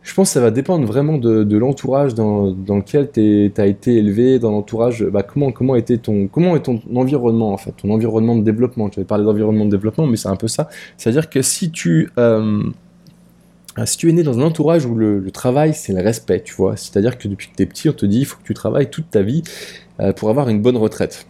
je 0.04 0.14
pense 0.14 0.30
que 0.30 0.34
ça 0.34 0.42
va 0.42 0.52
dépendre 0.52 0.86
vraiment 0.86 1.18
de, 1.18 1.58
l'entourage 1.58 2.14
dans, 2.14 2.48
lequel 2.68 3.10
tu 3.12 3.52
as 3.58 3.66
été 3.66 3.96
élevé, 3.96 4.38
dans 4.38 4.52
l'entourage, 4.52 5.04
bah, 5.06 5.24
comment, 5.24 5.52
comment, 5.52 5.76
était 5.76 5.98
ton, 5.98 6.28
comment 6.28 6.56
est 6.58 6.64
ton 6.64 6.82
environnement 6.94 7.54
en 7.54 7.58
fait, 7.58 7.72
ton 7.72 7.90
environnement 7.90 8.36
de 8.36 8.44
développement. 8.44 8.90
Tu 8.90 9.00
avais 9.00 9.08
parlé 9.08 9.24
d'environnement 9.24 9.66
de 9.66 9.72
développement, 9.72 10.06
mais 10.06 10.18
c'est 10.18 10.28
un 10.28 10.36
peu 10.36 10.50
ça. 10.50 10.68
C'est-à-dire 10.98 11.30
que 11.30 11.42
si 11.42 11.72
tu, 11.72 12.10
euh, 12.18 12.64
si 13.86 13.98
tu 13.98 14.10
es 14.10 14.12
né 14.14 14.24
dans 14.24 14.40
un 14.40 14.44
entourage 14.44 14.86
où 14.86 14.96
le, 14.96 15.32
travail 15.32 15.74
c'est 15.74 15.94
le 15.94 16.02
respect, 16.02 16.42
tu 16.42 16.54
vois, 16.54 16.78
c'est-à-dire 16.78 17.18
que 17.18 17.28
depuis 17.28 17.50
que 17.50 17.56
tu 17.56 17.64
es 17.64 17.66
petit, 17.66 17.90
on 17.90 17.94
te 17.94 18.06
dit 18.06 18.20
il 18.20 18.26
faut 18.26 18.38
que 18.38 18.44
tu 18.44 18.54
travailles 18.54 18.90
toute 18.90 19.10
ta 19.10 19.22
vie 19.22 19.44
euh, 20.00 20.14
pour 20.14 20.30
avoir 20.30 20.50
une 20.50 20.62
bonne 20.62 20.78
retraite. 20.78 21.26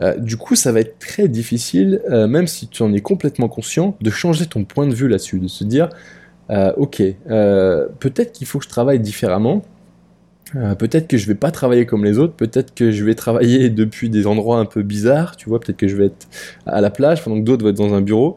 Euh, 0.00 0.16
du 0.16 0.36
coup, 0.36 0.54
ça 0.54 0.72
va 0.72 0.80
être 0.80 0.98
très 0.98 1.28
difficile, 1.28 2.00
euh, 2.10 2.26
même 2.26 2.46
si 2.46 2.68
tu 2.68 2.82
en 2.82 2.92
es 2.92 3.00
complètement 3.00 3.48
conscient, 3.48 3.96
de 4.00 4.10
changer 4.10 4.46
ton 4.46 4.64
point 4.64 4.86
de 4.86 4.94
vue 4.94 5.08
là-dessus, 5.08 5.38
de 5.38 5.48
se 5.48 5.64
dire 5.64 5.88
ok, 6.76 7.02
peut-être 7.28 8.32
qu'il 8.32 8.46
faut 8.46 8.58
que 8.58 8.66
je 8.66 8.68
travaille 8.68 9.00
différemment. 9.00 9.62
peut-être 10.52 11.08
que 11.08 11.16
je 11.16 11.26
vais 11.26 11.34
pas 11.34 11.50
travailler 11.50 11.86
comme 11.86 12.04
les 12.04 12.18
autres, 12.18 12.34
peut-être 12.34 12.74
que 12.74 12.92
je 12.92 13.02
vais 13.04 13.14
travailler 13.14 13.70
depuis 13.82 14.10
des 14.10 14.26
endroits 14.26 14.58
un 14.58 14.66
peu 14.66 14.82
bizarres, 14.82 15.36
tu 15.36 15.48
vois, 15.48 15.60
peut-être 15.60 15.78
que 15.78 15.88
je 15.88 15.96
vais 15.96 16.06
être 16.06 16.28
à 16.66 16.82
la 16.82 16.90
plage 16.90 17.24
pendant 17.24 17.36
que 17.40 17.44
d'autres 17.44 17.64
vont 17.64 17.70
être 17.70 17.78
dans 17.78 17.94
un 17.94 18.02
bureau. 18.02 18.36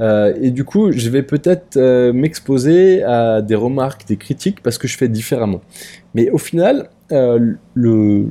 Euh, 0.00 0.34
et 0.40 0.50
du 0.50 0.64
coup, 0.64 0.92
je 0.92 1.10
vais 1.10 1.22
peut-être 1.22 1.76
euh, 1.76 2.12
m'exposer 2.12 3.02
à 3.02 3.42
des 3.42 3.54
remarques, 3.54 4.06
des 4.06 4.16
critiques, 4.16 4.62
parce 4.62 4.78
que 4.78 4.88
je 4.88 4.96
fais 4.96 5.08
différemment. 5.08 5.60
Mais 6.14 6.30
au 6.30 6.38
final, 6.38 6.88
euh, 7.12 7.54
le, 7.74 8.26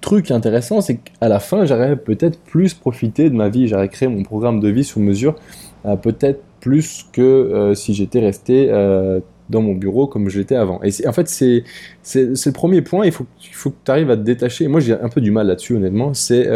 truc 0.00 0.30
intéressant, 0.30 0.80
c'est 0.80 0.96
qu'à 0.96 1.28
la 1.28 1.40
fin, 1.40 1.64
j'aurais 1.64 1.96
peut-être 1.96 2.38
plus 2.40 2.74
profité 2.74 3.30
de 3.30 3.34
ma 3.34 3.48
vie, 3.48 3.68
j'aurais 3.68 3.88
créé 3.88 4.08
mon 4.08 4.22
programme 4.22 4.60
de 4.60 4.68
vie 4.68 4.84
sur 4.84 5.00
mesure, 5.00 5.34
peut-être 6.02 6.40
plus 6.60 7.06
que 7.12 7.72
si 7.74 7.94
j'étais 7.94 8.20
resté 8.20 8.68
dans 9.48 9.62
mon 9.62 9.74
bureau 9.74 10.06
comme 10.06 10.28
je 10.28 10.38
l'étais 10.38 10.56
avant. 10.56 10.80
Et 10.82 10.90
en 11.06 11.12
fait, 11.12 11.28
c'est 11.28 11.64
le 12.14 12.52
premier 12.52 12.82
point, 12.82 13.06
il 13.06 13.12
faut, 13.12 13.26
il 13.42 13.54
faut 13.54 13.70
que 13.70 13.76
tu 13.84 13.90
arrives 13.90 14.10
à 14.10 14.16
te 14.16 14.22
détacher. 14.22 14.68
Moi, 14.68 14.80
j'ai 14.80 14.92
un 14.92 15.08
peu 15.08 15.20
du 15.20 15.30
mal 15.30 15.46
là-dessus, 15.46 15.76
honnêtement. 15.76 16.12
C'est 16.12 16.48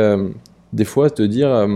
des 0.73 0.85
fois 0.85 1.09
te 1.11 1.23
dire... 1.23 1.66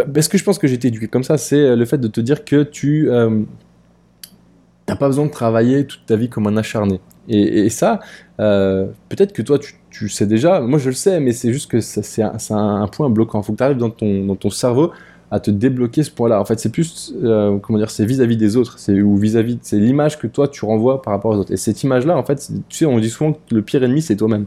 Euh, 0.00 0.04
parce 0.12 0.28
que 0.28 0.38
je 0.38 0.44
pense 0.44 0.58
que 0.58 0.66
j'ai 0.66 0.74
été 0.74 0.88
éduqué 0.88 1.08
comme 1.08 1.24
ça, 1.24 1.38
c'est 1.38 1.76
le 1.76 1.84
fait 1.84 1.98
de 1.98 2.08
te 2.08 2.20
dire 2.20 2.44
que 2.44 2.62
tu 2.62 3.08
n'as 3.10 4.96
pas 4.96 5.06
besoin 5.06 5.26
de 5.26 5.30
travailler 5.30 5.86
toute 5.86 6.06
ta 6.06 6.16
vie 6.16 6.28
comme 6.28 6.46
un 6.46 6.56
acharné. 6.56 7.00
Et, 7.28 7.70
ça, 7.70 8.00
peut-être 8.38 9.32
que 9.32 9.42
toi, 9.42 9.58
tu, 9.90 10.08
sais 10.08 10.26
déjà, 10.26 10.60
moi 10.60 10.78
je 10.78 10.88
le 10.88 10.94
sais, 10.94 11.20
mais 11.20 11.32
c'est 11.32 11.52
juste 11.52 11.70
que 11.70 11.80
c'est 11.80 12.22
un, 12.22 12.88
point 12.88 13.08
bloquant. 13.08 13.40
Il 13.40 13.44
faut 13.44 13.52
que 13.52 13.58
tu 13.58 13.64
arrives 13.64 13.76
dans 13.76 13.90
ton, 13.90 14.24
dans 14.24 14.36
ton 14.36 14.50
cerveau 14.50 14.90
à 15.30 15.38
te 15.38 15.50
débloquer 15.50 16.02
ce 16.02 16.10
point-là. 16.10 16.40
En 16.40 16.44
fait, 16.44 16.58
c'est 16.58 16.72
plus, 16.72 17.14
euh, 17.22 17.58
comment 17.58 17.78
dire, 17.78 17.90
c'est 17.90 18.04
vis-à-vis 18.04 18.36
des 18.36 18.56
autres, 18.56 18.78
c'est 18.78 19.00
ou 19.00 19.16
vis-à-vis, 19.16 19.58
c'est 19.62 19.78
l'image 19.78 20.18
que 20.18 20.26
toi 20.26 20.48
tu 20.48 20.64
renvoies 20.64 21.02
par 21.02 21.12
rapport 21.12 21.32
aux 21.32 21.36
autres. 21.36 21.52
Et 21.52 21.56
cette 21.56 21.82
image-là, 21.82 22.16
en 22.16 22.24
fait, 22.24 22.50
tu 22.68 22.78
sais, 22.78 22.86
on 22.86 22.98
dit 22.98 23.10
souvent 23.10 23.32
que 23.32 23.54
le 23.54 23.62
pire 23.62 23.82
ennemi 23.84 24.02
c'est 24.02 24.16
toi-même. 24.16 24.46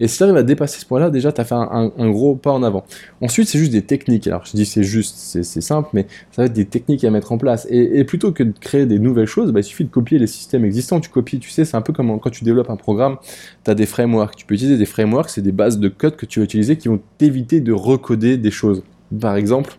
Et 0.00 0.08
si 0.08 0.16
tu 0.16 0.24
arrives 0.24 0.36
à 0.36 0.42
dépasser 0.42 0.80
ce 0.80 0.86
point-là, 0.86 1.10
déjà, 1.10 1.30
tu 1.30 1.40
as 1.40 1.44
fait 1.44 1.54
un, 1.54 2.10
gros 2.10 2.34
pas 2.34 2.50
en 2.50 2.62
avant. 2.62 2.84
Ensuite, 3.20 3.48
c'est 3.48 3.58
juste 3.58 3.72
des 3.72 3.82
techniques. 3.82 4.26
Alors, 4.26 4.46
je 4.46 4.52
dis 4.52 4.64
c'est 4.64 4.82
juste, 4.82 5.16
c'est 5.16 5.60
simple, 5.60 5.90
mais 5.92 6.06
ça 6.32 6.42
va 6.42 6.46
être 6.46 6.54
des 6.54 6.64
techniques 6.64 7.04
à 7.04 7.10
mettre 7.10 7.32
en 7.32 7.38
place. 7.38 7.66
Et, 7.70 8.02
plutôt 8.04 8.32
que 8.32 8.42
de 8.42 8.52
créer 8.58 8.86
des 8.86 8.98
nouvelles 8.98 9.26
choses, 9.26 9.52
bah, 9.52 9.60
il 9.60 9.64
suffit 9.64 9.84
de 9.84 9.90
copier 9.90 10.18
les 10.18 10.26
systèmes 10.26 10.64
existants. 10.64 11.00
Tu 11.00 11.10
copies, 11.10 11.38
tu 11.38 11.50
sais, 11.50 11.64
c'est 11.64 11.76
un 11.76 11.82
peu 11.82 11.92
comme 11.92 12.18
quand 12.18 12.30
tu 12.30 12.44
développes 12.44 12.70
un 12.70 12.76
programme, 12.76 13.18
tu 13.64 13.70
as 13.70 13.74
des 13.74 13.86
frameworks. 13.86 14.36
Tu 14.36 14.46
peux 14.46 14.54
utiliser 14.54 14.78
des 14.78 14.86
frameworks, 14.86 15.30
c'est 15.30 15.42
des 15.42 15.52
bases 15.52 15.78
de 15.78 15.88
code 15.88 16.16
que 16.16 16.26
tu 16.26 16.40
vas 16.40 16.44
utiliser 16.44 16.76
qui 16.76 16.88
vont 16.88 17.00
t'éviter 17.18 17.60
de 17.60 17.72
recoder 17.72 18.38
des 18.38 18.50
choses. 18.50 18.82
Par 19.20 19.36
exemple, 19.36 19.76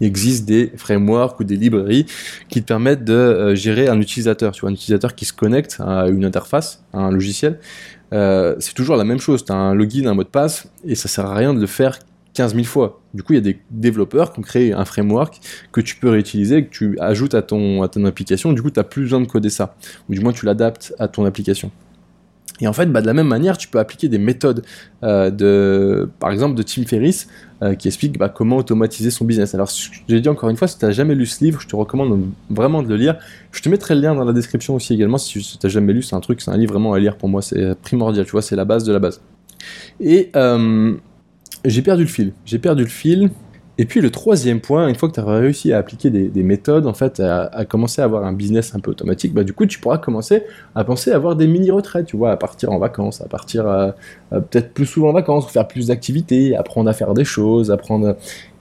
il 0.00 0.06
existe 0.06 0.44
des 0.44 0.72
frameworks 0.76 1.40
ou 1.40 1.44
des 1.44 1.56
librairies 1.56 2.06
qui 2.48 2.62
te 2.62 2.66
permettent 2.66 3.04
de 3.04 3.12
euh, 3.12 3.54
gérer 3.54 3.88
un 3.88 4.00
utilisateur. 4.00 4.52
Tu 4.52 4.60
vois, 4.60 4.70
un 4.70 4.74
utilisateur 4.74 5.14
qui 5.14 5.24
se 5.24 5.32
connecte 5.32 5.78
à 5.80 6.08
une 6.08 6.24
interface, 6.24 6.84
à 6.92 6.98
un 6.98 7.10
logiciel. 7.10 7.58
Euh, 8.12 8.56
c'est 8.58 8.74
toujours 8.74 8.96
la 8.96 9.04
même 9.04 9.20
chose. 9.20 9.44
Tu 9.44 9.52
as 9.52 9.56
un 9.56 9.74
login, 9.74 10.06
un 10.06 10.14
mot 10.14 10.24
de 10.24 10.28
passe, 10.28 10.70
et 10.84 10.94
ça 10.94 11.08
sert 11.08 11.26
à 11.26 11.34
rien 11.34 11.54
de 11.54 11.60
le 11.60 11.66
faire 11.66 11.98
15 12.34 12.54
000 12.54 12.64
fois. 12.64 13.00
Du 13.14 13.22
coup, 13.22 13.32
il 13.32 13.36
y 13.36 13.38
a 13.38 13.42
des 13.42 13.58
développeurs 13.70 14.32
qui 14.32 14.38
ont 14.38 14.42
créé 14.42 14.72
un 14.72 14.84
framework 14.84 15.40
que 15.72 15.80
tu 15.80 15.96
peux 15.96 16.08
réutiliser, 16.08 16.64
que 16.64 16.70
tu 16.70 16.98
ajoutes 17.00 17.34
à 17.34 17.42
ton, 17.42 17.82
à 17.82 17.88
ton 17.88 18.04
application. 18.04 18.52
Du 18.52 18.62
coup, 18.62 18.70
tu 18.70 18.78
n'as 18.78 18.84
plus 18.84 19.02
besoin 19.02 19.20
de 19.20 19.26
coder 19.26 19.50
ça. 19.50 19.76
Ou 20.08 20.14
du 20.14 20.20
moins, 20.20 20.32
tu 20.32 20.46
l'adaptes 20.46 20.94
à 20.98 21.08
ton 21.08 21.24
application. 21.24 21.70
Et 22.60 22.68
en 22.68 22.72
fait, 22.72 22.86
bah, 22.86 23.00
de 23.00 23.06
la 23.06 23.14
même 23.14 23.28
manière, 23.28 23.56
tu 23.56 23.68
peux 23.68 23.78
appliquer 23.78 24.08
des 24.08 24.18
méthodes, 24.18 24.64
euh, 25.02 25.30
de, 25.30 26.08
par 26.18 26.30
exemple, 26.32 26.54
de 26.54 26.62
Tim 26.62 26.84
Ferriss, 26.84 27.28
euh, 27.62 27.74
qui 27.74 27.88
explique 27.88 28.18
bah, 28.18 28.28
comment 28.28 28.56
automatiser 28.56 29.10
son 29.10 29.24
business. 29.24 29.54
Alors, 29.54 29.70
j'ai 30.08 30.20
dit 30.20 30.28
encore 30.28 30.48
une 30.48 30.56
fois, 30.56 30.68
si 30.68 30.78
tu 30.78 30.84
n'as 30.84 30.90
jamais 30.90 31.14
lu 31.14 31.26
ce 31.26 31.44
livre, 31.44 31.60
je 31.60 31.68
te 31.68 31.76
recommande 31.76 32.26
vraiment 32.50 32.82
de 32.82 32.88
le 32.88 32.96
lire. 32.96 33.16
Je 33.52 33.62
te 33.62 33.68
mettrai 33.68 33.94
le 33.94 34.00
lien 34.00 34.14
dans 34.14 34.24
la 34.24 34.32
description 34.32 34.74
aussi 34.74 34.94
également, 34.94 35.18
si 35.18 35.38
tu 35.38 35.56
n'as 35.62 35.70
jamais 35.70 35.92
lu, 35.92 36.02
c'est 36.02 36.16
un 36.16 36.20
truc, 36.20 36.40
c'est 36.40 36.50
un 36.50 36.56
livre 36.56 36.72
vraiment 36.72 36.92
à 36.92 36.98
lire 36.98 37.16
pour 37.16 37.28
moi, 37.28 37.42
c'est 37.42 37.74
primordial, 37.80 38.24
tu 38.24 38.32
vois, 38.32 38.42
c'est 38.42 38.56
la 38.56 38.64
base 38.64 38.84
de 38.84 38.92
la 38.92 38.98
base. 38.98 39.20
Et 40.00 40.30
euh, 40.36 40.94
j'ai 41.64 41.82
perdu 41.82 42.04
le 42.04 42.08
fil. 42.08 42.32
J'ai 42.44 42.58
perdu 42.58 42.82
le 42.82 42.88
fil. 42.88 43.30
Et 43.80 43.84
puis 43.84 44.00
le 44.00 44.10
troisième 44.10 44.60
point, 44.60 44.88
une 44.88 44.96
fois 44.96 45.08
que 45.08 45.14
tu 45.14 45.20
as 45.20 45.24
réussi 45.24 45.72
à 45.72 45.78
appliquer 45.78 46.10
des, 46.10 46.42
méthodes, 46.42 46.88
en 46.88 46.94
fait, 46.94 47.20
à, 47.20 47.64
commencer 47.64 48.02
à 48.02 48.06
avoir 48.06 48.24
un 48.24 48.32
business 48.32 48.74
un 48.74 48.80
peu 48.80 48.90
automatique, 48.90 49.32
bah, 49.32 49.44
du 49.44 49.52
coup, 49.52 49.66
tu 49.66 49.78
pourras 49.78 49.98
commencer 49.98 50.42
à 50.74 50.82
penser 50.82 51.12
à 51.12 51.14
avoir 51.14 51.36
des 51.36 51.46
mini-retraites, 51.46 52.06
tu 52.06 52.16
vois, 52.16 52.32
à 52.32 52.36
partir 52.36 52.72
en 52.72 52.80
vacances, 52.80 53.20
à 53.20 53.28
partir 53.28 53.68
euh, 53.68 53.92
euh, 54.32 54.40
peut-être 54.40 54.74
plus 54.74 54.84
souvent 54.84 55.10
en 55.10 55.12
vacances, 55.12 55.48
faire 55.48 55.68
plus 55.68 55.86
d'activités, 55.86 56.56
apprendre 56.56 56.90
à 56.90 56.92
faire 56.92 57.14
des 57.14 57.24
choses, 57.24 57.70
apprendre... 57.70 58.16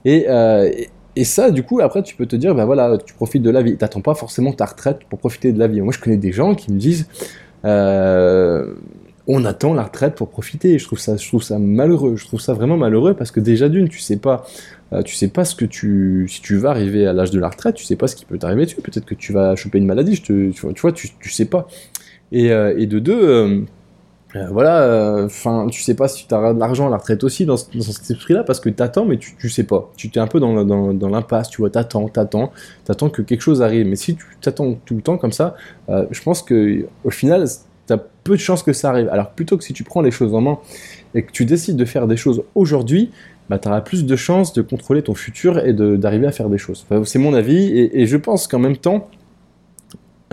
Et, 0.06 0.26
euh, 0.30 0.70
et, 1.16 1.24
ça, 1.24 1.50
du 1.50 1.64
coup, 1.64 1.80
après, 1.82 2.04
tu 2.04 2.16
peux 2.16 2.28
te 2.28 2.36
dire, 2.36 2.54
ben 2.54 2.66
voilà, 2.66 3.00
tu 3.04 3.16
profites 3.16 3.42
de 3.42 3.50
la 3.50 3.64
vie. 3.64 3.76
T'attends 3.76 4.02
pas 4.02 4.14
forcément 4.14 4.54
ta 4.54 4.66
retraite 4.66 5.00
pour 5.10 5.18
profiter 5.18 5.52
de 5.52 5.58
la 5.58 5.66
vie. 5.66 5.82
Moi, 5.82 5.94
je 5.94 6.00
connais 6.00 6.18
des 6.18 6.32
gens 6.32 6.54
qui 6.54 6.72
me 6.72 6.78
disent... 6.78 7.08
on 9.30 9.44
attend 9.44 9.74
la 9.74 9.84
retraite 9.84 10.14
pour 10.14 10.30
profiter. 10.30 10.78
je 10.78 10.86
trouve 10.86 11.00
ça, 11.00 11.18
je 11.18 11.28
trouve 11.28 11.42
ça 11.42 11.58
malheureux. 11.58 12.18
Je 12.18 12.26
trouve 12.26 12.40
ça 12.40 12.54
vraiment 12.54 12.78
malheureux 12.78 13.16
parce 13.16 13.32
que 13.32 13.40
déjà 13.40 13.68
d'une, 13.68 13.90
tu 13.90 14.00
sais 14.00 14.18
pas 14.18 14.46
euh, 14.94 15.01
tu 15.03 15.15
sais 15.15 15.27
pas 15.27 15.46
ce 15.46 15.56
que 15.56 15.65
tu, 15.65 16.27
si 16.29 16.41
tu 16.41 16.58
vas 16.58 16.70
arriver 16.70 17.06
à 17.08 17.13
l'âge 17.13 17.32
de 17.32 17.39
la 17.39 17.50
retraite, 17.50 17.75
tu 17.75 17.84
sais 17.84 17.96
pas 17.96 18.08
ce 18.08 18.15
qui 18.15 18.25
peut 18.25 18.38
t'arriver 18.38 18.65
dessus. 18.65 18.82
Peut-être 18.82 19.06
que 19.06 19.15
tu 19.15 19.34
vas 19.34 19.56
choper 19.56 19.77
une 19.77 19.86
maladie, 19.86 20.15
je 20.15 20.24
te, 20.24 20.51
tu, 20.51 20.82
vois, 20.82 20.91
tu, 20.91 21.10
tu 21.20 21.29
sais 21.29 21.46
pas. 21.46 21.67
Et, 22.31 22.51
euh, 22.51 22.77
et 22.77 22.85
de 22.88 23.00
deux, 23.00 23.20
euh, 23.22 23.62
voilà, 24.51 25.24
enfin, 25.25 25.68
tu 25.72 25.81
sais 25.81 25.94
pas 25.96 26.07
si 26.07 26.27
tu 26.27 26.33
auras 26.33 26.53
de 26.53 26.59
l'argent 26.59 26.88
à 26.88 26.90
la 26.90 26.98
retraite 26.98 27.24
aussi 27.24 27.46
dans, 27.46 27.57
cet 27.57 28.12
esprit-là, 28.12 28.44
parce 28.44 28.59
que 28.59 28.70
t'attends, 28.70 29.05
mais 29.05 29.18
tu, 29.18 29.35
tu 29.38 29.50
sais 29.50 29.64
pas. 29.64 29.92
Tu 29.98 30.09
es 30.14 30.20
un 30.20 30.27
peu 30.27 30.40
dans, 30.40 30.64
dans, 30.64 30.94
dans 30.94 31.09
l'impasse, 31.09 31.50
tu 31.50 31.62
vois, 31.62 31.70
t'attends, 31.70 32.07
t'attends, 32.07 32.51
t'attends 32.85 33.09
que 33.09 33.22
quelque 33.22 33.42
chose 33.42 33.62
arrive. 33.62 33.88
Mais 33.88 33.96
si 33.96 34.16
tu 34.16 34.25
t'attends 34.42 34.75
tout 34.85 34.96
le 34.96 35.01
temps 35.01 35.18
comme 35.18 35.31
ça, 35.31 35.55
je 35.90 36.22
pense 36.22 36.42
que 36.44 36.85
au 37.03 37.09
final, 37.09 37.46
t'as 37.88 37.98
peu 37.98 38.33
de 38.33 38.42
chances 38.42 38.62
que 38.62 38.74
ça 38.74 38.90
arrive. 38.90 39.09
Alors 39.09 39.31
plutôt 39.31 39.57
que 39.57 39.64
si 39.64 39.74
tu 39.74 39.83
prends 39.83 40.01
les 40.01 40.12
choses 40.12 40.35
en 40.35 40.42
main 40.42 40.59
et 41.16 41.24
que 41.24 41.31
tu 41.31 41.46
décides 41.46 41.77
de 41.77 41.85
faire 41.85 42.07
des 42.07 42.18
choses 42.18 42.44
aujourd'hui, 42.53 43.12
bah, 43.50 43.60
tu 43.60 43.68
auras 43.68 43.81
plus 43.81 44.05
de 44.05 44.16
chances 44.16 44.53
de 44.53 44.62
contrôler 44.62 45.01
ton 45.01 45.14
futur 45.14 45.66
et 45.66 45.74
d'arriver 45.74 46.27
à 46.27 46.31
faire 46.31 46.50
des 46.50 46.57
choses. 46.57 46.86
c'est 47.05 47.20
mon 47.20 47.33
avis, 47.33 47.90
et, 47.94 48.05
je 48.05 48.18
pense 48.18 48.48
qu'en 48.48 48.60
même 48.60 48.77
temps, 48.77 49.10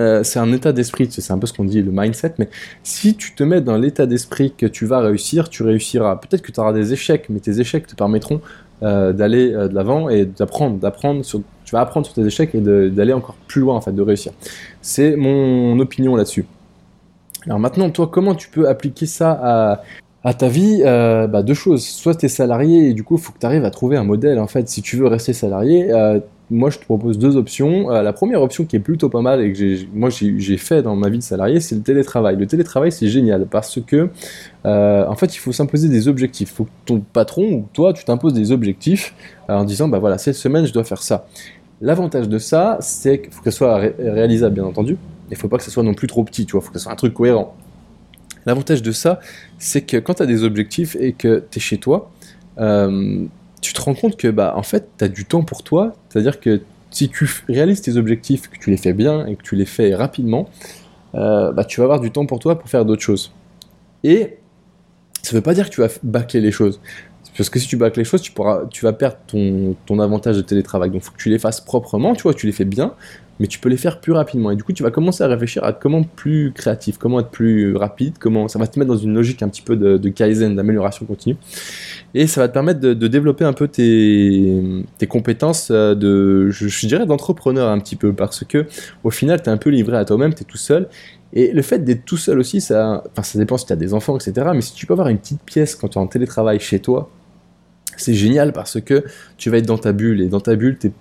euh, 0.00 0.24
c'est 0.24 0.40
un 0.40 0.52
état 0.52 0.72
d'esprit, 0.72 1.06
c'est 1.10 1.32
un 1.32 1.38
peu 1.38 1.46
ce 1.46 1.52
qu'on 1.52 1.64
dit 1.64 1.80
le 1.80 1.92
mindset, 1.92 2.34
mais 2.38 2.48
si 2.82 3.14
tu 3.14 3.34
te 3.34 3.44
mets 3.44 3.60
dans 3.60 3.76
l'état 3.76 4.06
d'esprit 4.06 4.52
que 4.56 4.66
tu 4.66 4.86
vas 4.86 4.98
réussir, 4.98 5.48
tu 5.48 5.62
réussiras. 5.62 6.16
Peut-être 6.16 6.42
que 6.42 6.50
tu 6.50 6.58
auras 6.58 6.72
des 6.72 6.92
échecs, 6.92 7.26
mais 7.28 7.38
tes 7.38 7.60
échecs 7.60 7.86
te 7.86 7.94
permettront 7.94 8.40
euh, 8.82 9.12
d'aller 9.12 9.54
euh, 9.54 9.68
de 9.68 9.74
l'avant 9.74 10.08
et 10.08 10.24
d'apprendre, 10.24 10.78
d'apprendre 10.78 11.24
sur, 11.24 11.42
tu 11.64 11.72
vas 11.72 11.80
apprendre 11.80 12.06
sur 12.06 12.14
tes 12.16 12.26
échecs 12.26 12.56
et 12.56 12.60
d'aller 12.60 13.12
encore 13.12 13.36
plus 13.46 13.60
loin 13.60 13.76
en 13.76 13.80
fait, 13.80 13.92
de 13.92 14.02
réussir. 14.02 14.32
C'est 14.82 15.14
mon 15.14 15.78
opinion 15.78 16.16
là-dessus. 16.16 16.44
Alors 17.46 17.60
maintenant, 17.60 17.88
toi, 17.90 18.08
comment 18.10 18.34
tu 18.34 18.48
peux 18.48 18.68
appliquer 18.68 19.06
ça 19.06 19.30
à, 19.30 19.82
à 20.24 20.32
ta 20.32 20.48
vie, 20.48 20.82
euh, 20.84 21.26
bah, 21.26 21.42
deux 21.42 21.54
choses. 21.54 21.84
Soit 21.84 22.14
tu 22.14 22.26
es 22.26 22.28
salarié 22.30 22.88
et 22.88 22.94
du 22.94 23.04
coup, 23.04 23.16
il 23.16 23.20
faut 23.20 23.32
que 23.32 23.38
tu 23.38 23.46
arrives 23.46 23.64
à 23.64 23.70
trouver 23.70 23.98
un 23.98 24.04
modèle. 24.04 24.38
En 24.38 24.46
fait, 24.46 24.68
si 24.70 24.80
tu 24.80 24.96
veux 24.96 25.06
rester 25.06 25.34
salarié, 25.34 25.92
euh, 25.92 26.18
moi, 26.50 26.70
je 26.70 26.78
te 26.78 26.84
propose 26.84 27.18
deux 27.18 27.36
options. 27.36 27.90
Euh, 27.90 28.02
la 28.02 28.14
première 28.14 28.40
option 28.40 28.64
qui 28.64 28.76
est 28.76 28.80
plutôt 28.80 29.10
pas 29.10 29.20
mal 29.20 29.42
et 29.42 29.52
que 29.52 29.84
moi, 29.94 30.08
j'ai 30.08 30.56
fait 30.56 30.82
dans 30.82 30.96
ma 30.96 31.10
vie 31.10 31.18
de 31.18 31.22
salarié, 31.22 31.60
c'est 31.60 31.74
le 31.74 31.82
télétravail. 31.82 32.36
Le 32.36 32.46
télétravail, 32.46 32.90
c'est 32.90 33.08
génial 33.08 33.46
parce 33.46 33.78
que, 33.86 34.08
en 34.64 35.14
fait, 35.14 35.34
il 35.36 35.38
faut 35.38 35.52
s'imposer 35.52 35.90
des 35.90 36.08
objectifs. 36.08 36.52
Il 36.52 36.54
faut 36.54 36.64
que 36.64 36.70
ton 36.86 37.00
patron 37.00 37.44
ou 37.52 37.68
toi, 37.74 37.92
tu 37.92 38.04
t'imposes 38.04 38.32
des 38.32 38.50
objectifs 38.50 39.14
en 39.48 39.64
disant, 39.64 39.88
bah 39.88 39.98
voilà, 39.98 40.16
cette 40.16 40.36
semaine, 40.36 40.64
je 40.64 40.72
dois 40.72 40.84
faire 40.84 41.02
ça. 41.02 41.26
L'avantage 41.82 42.30
de 42.30 42.38
ça, 42.38 42.78
c'est 42.80 43.20
qu'il 43.20 43.30
faut 43.30 43.42
que 43.42 43.50
ce 43.50 43.58
soit 43.58 43.76
réalisable, 43.98 44.54
bien 44.54 44.64
entendu. 44.64 44.96
Il 45.28 45.34
ne 45.34 45.38
faut 45.38 45.48
pas 45.48 45.58
que 45.58 45.64
ce 45.64 45.70
soit 45.70 45.82
non 45.82 45.92
plus 45.92 46.06
trop 46.06 46.24
petit, 46.24 46.46
tu 46.46 46.52
vois. 46.52 46.62
Il 46.62 46.64
faut 46.64 46.72
que 46.72 46.78
ce 46.78 46.84
soit 46.84 46.92
un 46.92 46.96
truc 46.96 47.12
cohérent. 47.12 47.54
L'avantage 48.46 48.82
de 48.82 48.92
ça, 48.92 49.20
c'est 49.58 49.82
que 49.82 49.96
quand 49.96 50.14
tu 50.14 50.22
as 50.22 50.26
des 50.26 50.44
objectifs 50.44 50.96
et 50.98 51.12
que 51.12 51.44
tu 51.50 51.58
es 51.58 51.60
chez 51.60 51.78
toi, 51.78 52.10
euh, 52.58 53.24
tu 53.60 53.72
te 53.72 53.80
rends 53.80 53.94
compte 53.94 54.16
que 54.16 54.28
bah 54.28 54.54
en 54.56 54.62
fait, 54.62 54.88
tu 54.98 55.04
as 55.04 55.08
du 55.08 55.24
temps 55.24 55.42
pour 55.42 55.62
toi, 55.62 55.94
c'est-à-dire 56.08 56.40
que 56.40 56.60
si 56.90 57.08
tu 57.08 57.28
réalises 57.48 57.80
tes 57.80 57.96
objectifs, 57.96 58.48
que 58.48 58.58
tu 58.58 58.70
les 58.70 58.76
fais 58.76 58.92
bien 58.92 59.26
et 59.26 59.36
que 59.36 59.42
tu 59.42 59.56
les 59.56 59.64
fais 59.64 59.94
rapidement, 59.94 60.48
euh, 61.14 61.52
bah, 61.52 61.64
tu 61.64 61.80
vas 61.80 61.84
avoir 61.84 62.00
du 62.00 62.10
temps 62.10 62.26
pour 62.26 62.38
toi 62.38 62.58
pour 62.58 62.68
faire 62.68 62.84
d'autres 62.84 63.02
choses. 63.02 63.32
Et 64.04 64.38
ça 65.22 65.32
ne 65.32 65.38
veut 65.38 65.42
pas 65.42 65.54
dire 65.54 65.70
que 65.70 65.74
tu 65.74 65.80
vas 65.80 65.88
bâcler 66.02 66.40
les 66.40 66.52
choses. 66.52 66.80
Parce 67.36 67.50
que 67.50 67.58
si 67.58 67.66
tu 67.66 67.76
bâcles 67.76 67.98
les 67.98 68.04
choses, 68.04 68.22
tu, 68.22 68.32
pourras, 68.32 68.66
tu 68.70 68.84
vas 68.84 68.92
perdre 68.92 69.16
ton, 69.26 69.74
ton 69.86 69.98
avantage 69.98 70.36
de 70.36 70.42
télétravail. 70.42 70.90
Donc 70.90 71.02
il 71.02 71.04
faut 71.04 71.12
que 71.12 71.18
tu 71.18 71.30
les 71.30 71.38
fasses 71.38 71.60
proprement, 71.60 72.14
tu 72.14 72.22
vois, 72.22 72.34
tu 72.34 72.46
les 72.46 72.52
fais 72.52 72.64
bien, 72.64 72.94
mais 73.40 73.46
tu 73.46 73.58
peux 73.58 73.68
les 73.68 73.76
faire 73.76 74.00
plus 74.00 74.12
rapidement. 74.12 74.50
Et 74.50 74.56
du 74.56 74.62
coup, 74.62 74.72
tu 74.72 74.82
vas 74.82 74.90
commencer 74.90 75.24
à 75.24 75.26
réfléchir 75.26 75.64
à 75.64 75.72
comment 75.72 76.00
être 76.00 76.08
plus 76.10 76.52
créatif, 76.52 76.98
comment 76.98 77.20
être 77.20 77.30
plus 77.30 77.74
rapide, 77.74 78.14
comment 78.18 78.48
ça 78.48 78.58
va 78.58 78.66
te 78.66 78.78
mettre 78.78 78.90
dans 78.90 78.96
une 78.96 79.14
logique 79.14 79.42
un 79.42 79.48
petit 79.48 79.62
peu 79.62 79.76
de, 79.76 80.08
kaizen, 80.08 80.54
d'amélioration 80.54 81.06
continue. 81.06 81.36
Et 82.14 82.26
ça 82.26 82.40
va 82.40 82.48
te 82.48 82.52
permettre 82.52 82.80
de, 82.80 83.08
développer 83.08 83.44
un 83.44 83.52
peu 83.52 83.66
tes, 83.68 84.84
tes 84.98 85.06
compétences 85.06 85.68
euh, 85.70 85.94
de, 85.94 86.50
je, 86.50 86.86
dirais, 86.86 87.06
d'entrepreneur 87.06 87.68
un 87.68 87.78
petit 87.80 87.96
peu, 87.96 88.12
parce 88.12 88.44
que 88.44 88.66
au 89.02 89.10
final, 89.10 89.42
tu 89.42 89.48
es 89.48 89.52
un 89.52 89.56
peu 89.56 89.70
livré 89.70 89.96
à 89.96 90.04
toi-même, 90.04 90.34
tu 90.34 90.42
es 90.42 90.46
tout 90.46 90.56
seul. 90.56 90.88
Et 91.32 91.52
le 91.52 91.62
fait 91.62 91.80
d'être 91.80 92.04
tout 92.04 92.16
seul 92.16 92.38
aussi, 92.38 92.60
ça, 92.60 93.02
enfin, 93.10 93.24
ça 93.24 93.38
dépend 93.38 93.56
si 93.58 93.66
tu 93.66 93.72
as 93.72 93.76
des 93.76 93.92
enfants, 93.92 94.16
etc. 94.16 94.50
Mais 94.54 94.60
si 94.60 94.72
tu 94.72 94.86
peux 94.86 94.94
avoir 94.94 95.08
une 95.08 95.18
petite 95.18 95.42
pièce 95.42 95.74
quand 95.74 95.88
tu 95.88 95.98
es 95.98 96.00
en 96.00 96.06
télétravail 96.06 96.60
chez 96.60 96.78
toi, 96.78 97.10
c'est 97.96 98.14
génial 98.14 98.52
parce 98.52 98.80
que 98.80 99.04
tu 99.36 99.50
vas 99.50 99.58
être 99.58 99.66
dans 99.66 99.78
ta 99.78 99.92
bulle 99.92 100.20
et 100.20 100.28
dans 100.28 100.40
ta 100.40 100.56
bulle, 100.56 100.78
tu 100.78 100.88
es 100.88 100.92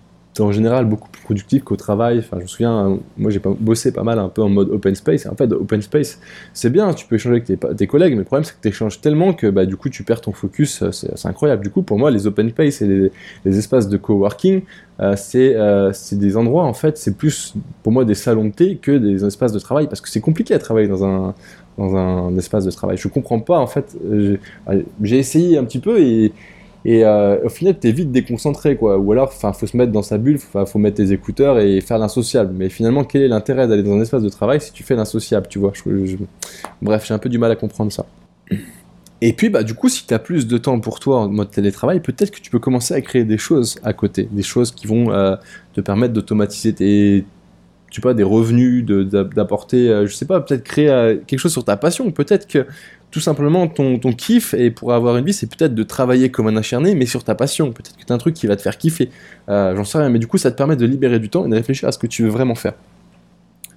en 0.41 0.51
général 0.51 0.85
beaucoup 0.85 1.09
plus 1.09 1.21
productif 1.21 1.63
qu'au 1.63 1.75
travail. 1.75 2.19
Enfin, 2.19 2.37
je 2.37 2.43
me 2.43 2.47
souviens, 2.47 2.99
moi 3.17 3.31
j'ai 3.31 3.39
bossé 3.59 3.91
pas 3.91 4.03
mal 4.03 4.19
un 4.19 4.29
peu 4.29 4.41
en 4.41 4.49
mode 4.49 4.69
open 4.69 4.95
space. 4.95 5.25
En 5.27 5.35
fait, 5.35 5.51
open 5.51 5.81
space, 5.81 6.19
c'est 6.53 6.69
bien, 6.69 6.93
tu 6.93 7.05
peux 7.05 7.15
échanger 7.15 7.41
avec 7.45 7.77
tes, 7.77 7.87
collègues, 7.87 8.13
mais 8.13 8.19
le 8.19 8.23
problème 8.23 8.43
c'est 8.43 8.53
que 8.53 8.61
tu 8.61 8.67
échanges 8.69 9.01
tellement 9.01 9.33
que 9.33 9.47
bah, 9.47 9.65
du 9.65 9.75
coup 9.75 9.89
tu 9.89 10.03
perds 10.03 10.21
ton 10.21 10.31
focus. 10.31 10.81
Euh, 10.81 10.91
c'est 10.91 11.27
incroyable. 11.27 11.63
Du 11.63 11.69
coup, 11.69 11.83
pour 11.83 11.99
moi, 11.99 12.09
les 12.09 12.25
open 12.25 12.49
space 12.49 12.81
et 12.81 13.11
les, 13.45 13.57
espaces 13.57 13.87
de 13.89 13.97
coworking, 13.97 14.61
euh, 14.99 15.15
euh, 15.35 15.91
c'est 15.93 16.17
des 16.17 16.37
endroits 16.37 16.63
en 16.63 16.73
fait, 16.73 16.97
c'est 16.97 17.15
plus 17.17 17.53
pour 17.83 17.91
moi 17.91 18.05
des 18.05 18.15
salons 18.15 18.45
de 18.45 18.51
thé 18.51 18.77
que 18.81 18.91
des 18.91 19.25
espaces 19.25 19.51
de 19.51 19.59
travail 19.59 19.87
parce 19.87 20.01
que 20.01 20.09
c'est 20.09 20.21
compliqué 20.21 20.53
à 20.53 20.59
travailler 20.59 20.87
dans 20.87 21.05
un 21.05 21.35
dans 21.77 21.95
un 21.95 22.37
espace 22.37 22.65
de 22.65 22.71
travail. 22.71 22.97
Je 22.97 23.07
comprends 23.07 23.39
pas 23.39 23.57
en 23.57 23.67
fait. 23.67 23.97
J'ai 25.01 25.17
essayé 25.17 25.57
un 25.57 25.63
petit 25.63 25.79
peu 25.79 25.99
et 25.99 26.31
Et 26.85 27.05
euh, 27.05 27.37
au 27.45 27.49
final, 27.49 27.77
t'es 27.79 27.91
vite 27.91 28.11
déconcentré, 28.11 28.75
quoi. 28.75 28.97
Ou 28.97 29.11
alors, 29.13 29.29
enfin, 29.29 29.53
faut 29.53 29.67
se 29.67 29.77
mettre 29.77 29.91
dans 29.91 30.01
sa 30.01 30.17
bulle, 30.17 30.37
faut, 30.37 30.65
faut 30.65 30.79
mettre 30.79 30.97
tes 30.97 31.11
écouteurs 31.13 31.59
et 31.59 31.79
faire 31.81 31.97
l'insociable. 31.97 32.53
Mais 32.55 32.69
finalement, 32.69 33.03
quel 33.03 33.21
est 33.21 33.27
l'intérêt 33.27 33.67
d'aller 33.67 33.83
dans 33.83 33.93
un 33.93 34.01
espace 34.01 34.23
de 34.23 34.29
travail 34.29 34.59
si 34.59 34.71
tu 34.73 34.83
fais 34.83 34.95
l'insociable, 34.95 35.47
tu 35.47 35.59
vois? 35.59 35.71
Bref, 36.81 37.05
j'ai 37.07 37.13
un 37.13 37.19
peu 37.19 37.29
du 37.29 37.37
mal 37.37 37.51
à 37.51 37.55
comprendre 37.55 37.91
ça. 37.91 38.05
Et 39.21 39.31
puis, 39.31 39.47
bah, 39.47 39.63
du 39.63 39.73
coup, 39.73 39.87
si 39.87 40.05
tu 40.05 40.13
as 40.13 40.19
plus 40.19 40.47
de 40.47 40.57
temps 40.57 40.77
pour 40.81 40.99
toi 40.99 41.21
en 41.21 41.29
mode 41.29 41.49
télétravail, 41.49 42.01
peut-être 42.01 42.31
que 42.31 42.41
tu 42.41 42.51
peux 42.51 42.59
commencer 42.59 42.93
à 42.93 42.99
créer 42.99 43.23
des 43.23 43.37
choses 43.37 43.77
à 43.81 43.93
côté, 43.93 44.27
des 44.29 44.43
choses 44.43 44.71
qui 44.71 44.85
vont 44.85 45.13
euh, 45.13 45.37
te 45.73 45.79
permettre 45.79 46.13
d'automatiser 46.13 46.73
tes, 46.73 47.23
tu 47.89 48.01
sais 48.01 48.13
des 48.15 48.23
revenus, 48.23 48.83
d'apporter, 48.83 49.89
euh, 49.89 50.07
je 50.07 50.13
sais 50.13 50.25
pas, 50.25 50.41
peut-être 50.41 50.63
créer 50.63 51.21
quelque 51.25 51.39
chose 51.39 51.53
sur 51.53 51.63
ta 51.63 51.77
passion. 51.77 52.11
Peut-être 52.11 52.47
que 52.47 52.65
tout 53.13 53.19
simplement 53.19 53.67
ton, 53.67 53.99
kiff, 54.11 54.55
et 54.55 54.71
pour 54.71 54.91
avoir 54.91 55.17
une 55.17 55.25
vie, 55.25 55.33
c'est 55.33 55.45
peut-être 55.45 55.75
de 55.75 55.83
travailler 55.83 56.31
comme 56.31 56.47
un 56.47 56.57
acharné, 56.57 56.95
mais 56.95 57.05
sur 57.05 57.23
ta 57.23 57.35
passion. 57.35 57.71
Peut-être 57.71 57.95
que 57.95 58.03
tu 58.03 58.11
as 58.11 58.15
un 58.15 58.17
truc 58.17 58.33
qui 58.33 58.47
va 58.47 58.55
te 58.55 58.61
faire 58.63 58.75
kiffer. 58.75 59.11
J'en 59.47 59.83
sais 59.83 59.99
rien, 59.99 60.09
mais 60.09 60.17
du 60.17 60.25
coup, 60.25 60.39
ça 60.39 60.49
te 60.49 60.57
permet 60.57 60.75
de 60.75 60.85
libérer 60.87 61.19
du 61.19 61.29
temps 61.29 61.45
et 61.45 61.49
de 61.49 61.53
réfléchir 61.53 61.87
à 61.87 61.91
ce 61.91 61.99
que 61.99 62.07
tu 62.07 62.23
veux 62.23 62.29
vraiment 62.29 62.55
faire. 62.55 62.73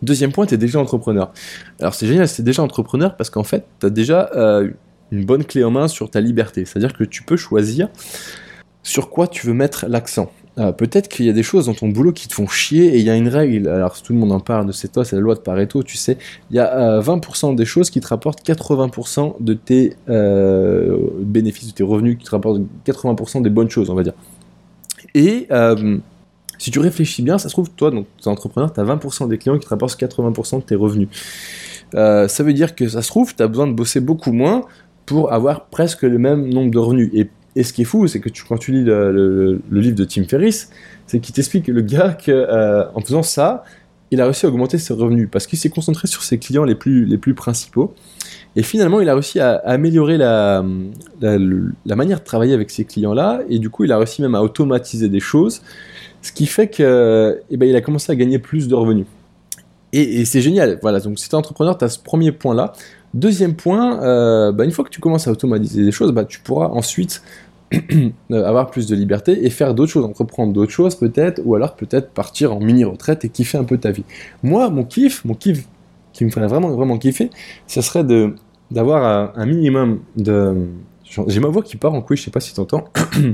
Deuxième 0.01 0.33
point, 0.33 0.46
tu 0.46 0.55
es 0.55 0.57
déjà 0.57 0.81
entrepreneur. 0.81 1.35
Alors 1.81 1.92
c'est 1.92 2.07
génial, 2.07 2.27
c'est 2.29 2.42
déjà 2.42 2.62
entrepreneur 2.62 3.14
parce 3.14 3.29
qu'en 3.29 3.44
fait, 3.44 3.66
tu 3.79 3.85
as 3.85 3.90
déjà 3.90 4.31
une 5.12 5.27
bonne 5.27 5.44
clé 5.44 5.62
en 5.64 5.70
main 5.70 5.87
sur 5.87 6.11
ta 6.11 6.22
liberté. 6.22 6.64
C'est-à-dire 6.64 6.94
que 6.94 7.05
tu 7.05 7.22
peux 7.22 7.37
choisir 7.37 7.90
sur 8.83 9.11
quoi 9.11 9.29
tu 9.29 9.46
veux 9.46 9.53
mettre 9.53 9.85
l'accent. 9.87 10.33
Euh, 10.59 10.73
peut-être 10.73 11.09
qu'il 11.09 11.27
y 11.27 11.29
a 11.29 11.35
des 11.35 11.42
choses 11.42 11.66
dans 11.66 11.75
ton 11.75 11.88
boulot 11.88 12.12
qui 12.12 12.29
te 12.29 12.35
font 12.35 12.47
chier 12.47 12.95
et 12.95 12.99
il 12.99 13.05
y 13.05 13.11
a 13.11 13.16
une 13.16 13.29
règle, 13.29 13.69
alors 13.69 14.01
tout 14.01 14.14
le 14.14 14.19
monde 14.19 14.33
en 14.33 14.40
parle 14.40 14.73
c'est 14.73 14.90
toi, 14.90 15.05
c'est 15.05 15.14
la 15.14 15.21
loi 15.21 15.35
de 15.35 15.40
Pareto, 15.40 15.83
tu 15.83 15.99
sais, 15.99 16.16
il 16.51 16.57
y 16.57 16.59
a 16.59 16.99
20% 17.01 17.53
euh, 17.53 17.55
des 17.55 17.66
choses 17.66 17.90
qui 17.90 18.01
te 18.01 18.09
rapportent 18.09 18.42
80% 18.47 19.35
de 19.40 19.53
tes 19.53 19.97
euh, 20.09 20.97
bénéfices, 21.21 21.69
de 21.69 21.73
tes 21.75 21.83
revenus, 21.83 22.16
qui 22.19 22.25
te 22.25 22.31
rapportent 22.31 22.62
80% 22.87 23.42
des 23.42 23.51
bonnes 23.51 23.69
choses, 23.69 23.90
on 23.90 23.95
va 23.95 24.03
dire. 24.03 24.14
Et 25.14 25.49
si 26.59 26.71
tu 26.71 26.79
réfléchis 26.79 27.21
bien, 27.21 27.37
ça 27.37 27.49
se 27.49 27.53
trouve, 27.53 27.71
toi, 27.71 27.90
donc, 27.90 28.07
es 28.25 28.29
entrepreneur, 28.29 28.73
tu 28.73 28.81
as 28.81 28.85
20% 28.85 29.29
des 29.29 29.37
clients 29.37 29.59
qui 29.59 29.66
te 29.66 29.69
rapportent 29.69 30.01
80% 30.01 30.57
de 30.57 30.62
tes 30.62 30.75
revenus. 30.75 31.09
ça 31.92 32.42
veut 32.42 32.55
dire 32.55 32.75
que 32.75 32.88
ça 32.88 33.03
se 33.03 33.09
trouve, 33.09 33.35
tu 33.35 33.42
as 33.42 33.49
besoin 33.49 33.66
de 33.66 33.73
bosser 33.73 34.01
beaucoup 34.01 34.33
moins 34.33 34.62
pour 35.05 35.33
avoir 35.33 35.66
presque 35.66 36.03
le 36.03 36.19
même 36.19 36.49
nombre 36.49 36.71
de 36.71 36.79
revenus. 36.79 37.11
Et, 37.12 37.29
ce 37.62 37.73
qui 37.73 37.83
est 37.83 37.87
fou, 37.87 38.07
c'est 38.07 38.21
que 38.21 38.29
tu, 38.29 38.45
quand 38.45 38.59
tu 38.59 38.73
lis 38.73 38.85
le, 38.85 39.61
livre 39.71 39.97
de 39.97 40.05
Tim 40.05 40.25
Ferriss, 40.25 40.71
c'est 41.07 41.21
qu'il 41.21 41.35
t'explique 41.35 41.69
le 41.69 41.81
gars 41.81 42.12
qu'en 42.12 42.33
euh, 42.33 42.85
en 42.95 43.01
faisant 43.01 43.23
ça, 43.23 43.64
il 44.11 44.21
a 44.21 44.25
réussi 44.25 44.47
à 44.47 44.51
augmenter 44.51 44.79
ses 44.79 44.95
revenus 44.95 45.29
parce 45.31 45.47
qu'il 45.47 45.59
s'est 45.59 45.71
concentré 45.71 46.07
sur 46.07 46.23
ses 46.23 46.38
clients 46.38 46.64
les 46.64 46.75
plus, 46.75 47.07
les 47.07 47.19
plus 47.19 47.35
principaux. 47.35 47.95
Et 48.55 48.62
finalement, 48.62 49.01
il 49.01 49.09
a 49.09 49.14
réussi 49.14 49.40
à, 49.40 49.55
améliorer 49.64 50.16
la, 50.16 50.64
la, 51.21 51.97
manière 51.97 52.21
de 52.21 52.25
travailler 52.25 52.55
avec 52.55 52.71
ces 52.71 52.85
clients-là. 52.85 53.40
Et 53.49 53.59
du 53.59 53.69
coup, 53.69 53.85
il 53.85 53.92
a 53.92 53.99
réussi 53.99 54.23
même 54.23 54.35
à 54.35 54.42
automatiser 54.42 55.09
des 55.09 55.21
choses. 55.21 55.62
Ce 56.23 56.33
qui 56.33 56.47
fait 56.47 56.69
que, 56.69 57.40
eh 57.51 57.57
ben, 57.57 57.69
il 57.69 57.75
a 57.75 57.81
commencé 57.81 58.12
à 58.12 58.16
gagner 58.16 58.38
plus 58.38 58.69
de 58.69 58.75
revenus. 58.75 59.07
Et, 59.92 60.21
et 60.21 60.25
c'est 60.25 60.40
génial. 60.40 60.79
Voilà. 60.83 61.01
Donc, 61.01 61.19
si 61.19 61.29
tu 61.29 61.35
es 61.35 61.38
entrepreneur, 61.38 61.77
tu 61.77 61.85
as 61.85 61.88
ce 61.88 61.99
premier 61.99 62.33
point-là. 62.33 62.73
Deuxième 63.16 63.55
point, 63.55 64.03
euh, 64.03 64.53
bah, 64.53 64.64
une 64.64 64.71
fois 64.71 64.85
que 64.85 64.90
tu 64.90 65.01
commences 65.01 65.27
à 65.27 65.33
automatiser 65.33 65.83
des 65.83 65.90
choses, 65.90 66.12
bah, 66.12 66.27
tu 66.27 66.38
pourras 66.40 66.66
ensuite 66.66 67.23
avoir 68.31 68.70
plus 68.70 68.87
de 68.87 68.94
liberté 68.94 69.44
et 69.44 69.50
faire 69.50 69.74
d'autres 69.74 69.92
choses, 69.92 70.05
entreprendre 70.05 70.52
d'autres 70.52 70.72
choses 70.72 70.94
peut-être, 70.94 71.40
ou 71.44 71.55
alors 71.55 71.74
peut-être 71.74 72.11
partir 72.11 72.52
en 72.55 72.61
mini-retraite 72.61 73.24
et 73.24 73.29
kiffer 73.29 73.59
un 73.59 73.64
peu 73.64 73.79
ta 73.79 73.90
vie. 73.90 74.05
Moi, 74.42 74.68
mon 74.70 74.85
kiff, 74.85 75.24
mon 75.24 75.35
kiff 75.35 75.66
qui 76.12 76.24
me 76.24 76.31
ferait 76.31 76.46
vraiment, 76.46 76.70
vraiment 76.70 76.98
kiffer, 76.98 77.31
ce 77.66 77.81
serait 77.81 78.05
de, 78.05 78.35
d'avoir 78.70 79.33
un, 79.37 79.46
minimum 79.46 80.00
de... 80.16 80.68
J'ai 81.26 81.40
ma 81.40 81.48
voix 81.48 81.62
qui 81.62 81.76
part 81.76 81.94
en 81.94 82.02
couille, 82.02 82.16
je 82.16 82.24
sais 82.24 82.31
pas 82.31 82.40
si 82.40 82.55
tu 82.55 82.61
entends. 82.61 82.85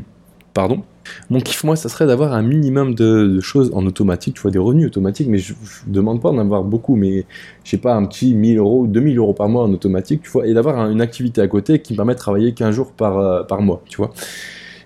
Pardon. 0.55 0.83
Mon 1.31 1.41
kiff, 1.41 1.65
moi, 1.65 1.77
ça 1.77 1.89
serait 1.89 2.07
d'avoir 2.07 2.33
un 2.33 2.43
minimum 2.43 2.95
de, 2.95 3.41
choses 3.41 3.71
en 3.75 3.85
automatique, 3.87 4.35
tu 4.35 4.43
vois, 4.43 4.51
des 4.51 4.59
revenus 4.59 4.87
automatiques, 4.87 5.29
mais 5.29 5.39
je, 5.39 5.55
ne 5.87 5.93
demande 5.93 6.21
pas 6.21 6.31
d'en 6.31 6.39
avoir 6.39 6.63
beaucoup, 6.65 6.97
mais 6.97 7.25
je 7.65 7.71
sais 7.71 7.79
pas, 7.79 7.95
un 7.95 8.05
petit 8.07 8.35
1000 8.35 8.59
euros, 8.59 8.87
2000 8.87 9.19
euros 9.19 9.35
par 9.35 9.49
mois 9.49 9.65
en 9.65 9.73
automatique, 9.73 10.23
tu 10.23 10.31
vois, 10.31 10.47
et 10.47 10.55
d'avoir 10.55 10.91
une 10.91 11.01
activité 11.01 11.41
à 11.41 11.49
côté 11.49 11.81
qui 11.81 11.93
me 11.93 11.97
permet 11.97 12.15
de 12.15 12.19
travailler 12.19 12.53
15 12.53 12.75
jours 12.75 12.93
par, 12.93 13.19
euh, 13.19 13.43
par 13.43 13.63
mois, 13.63 13.83
tu 13.89 13.97
vois. 13.97 14.13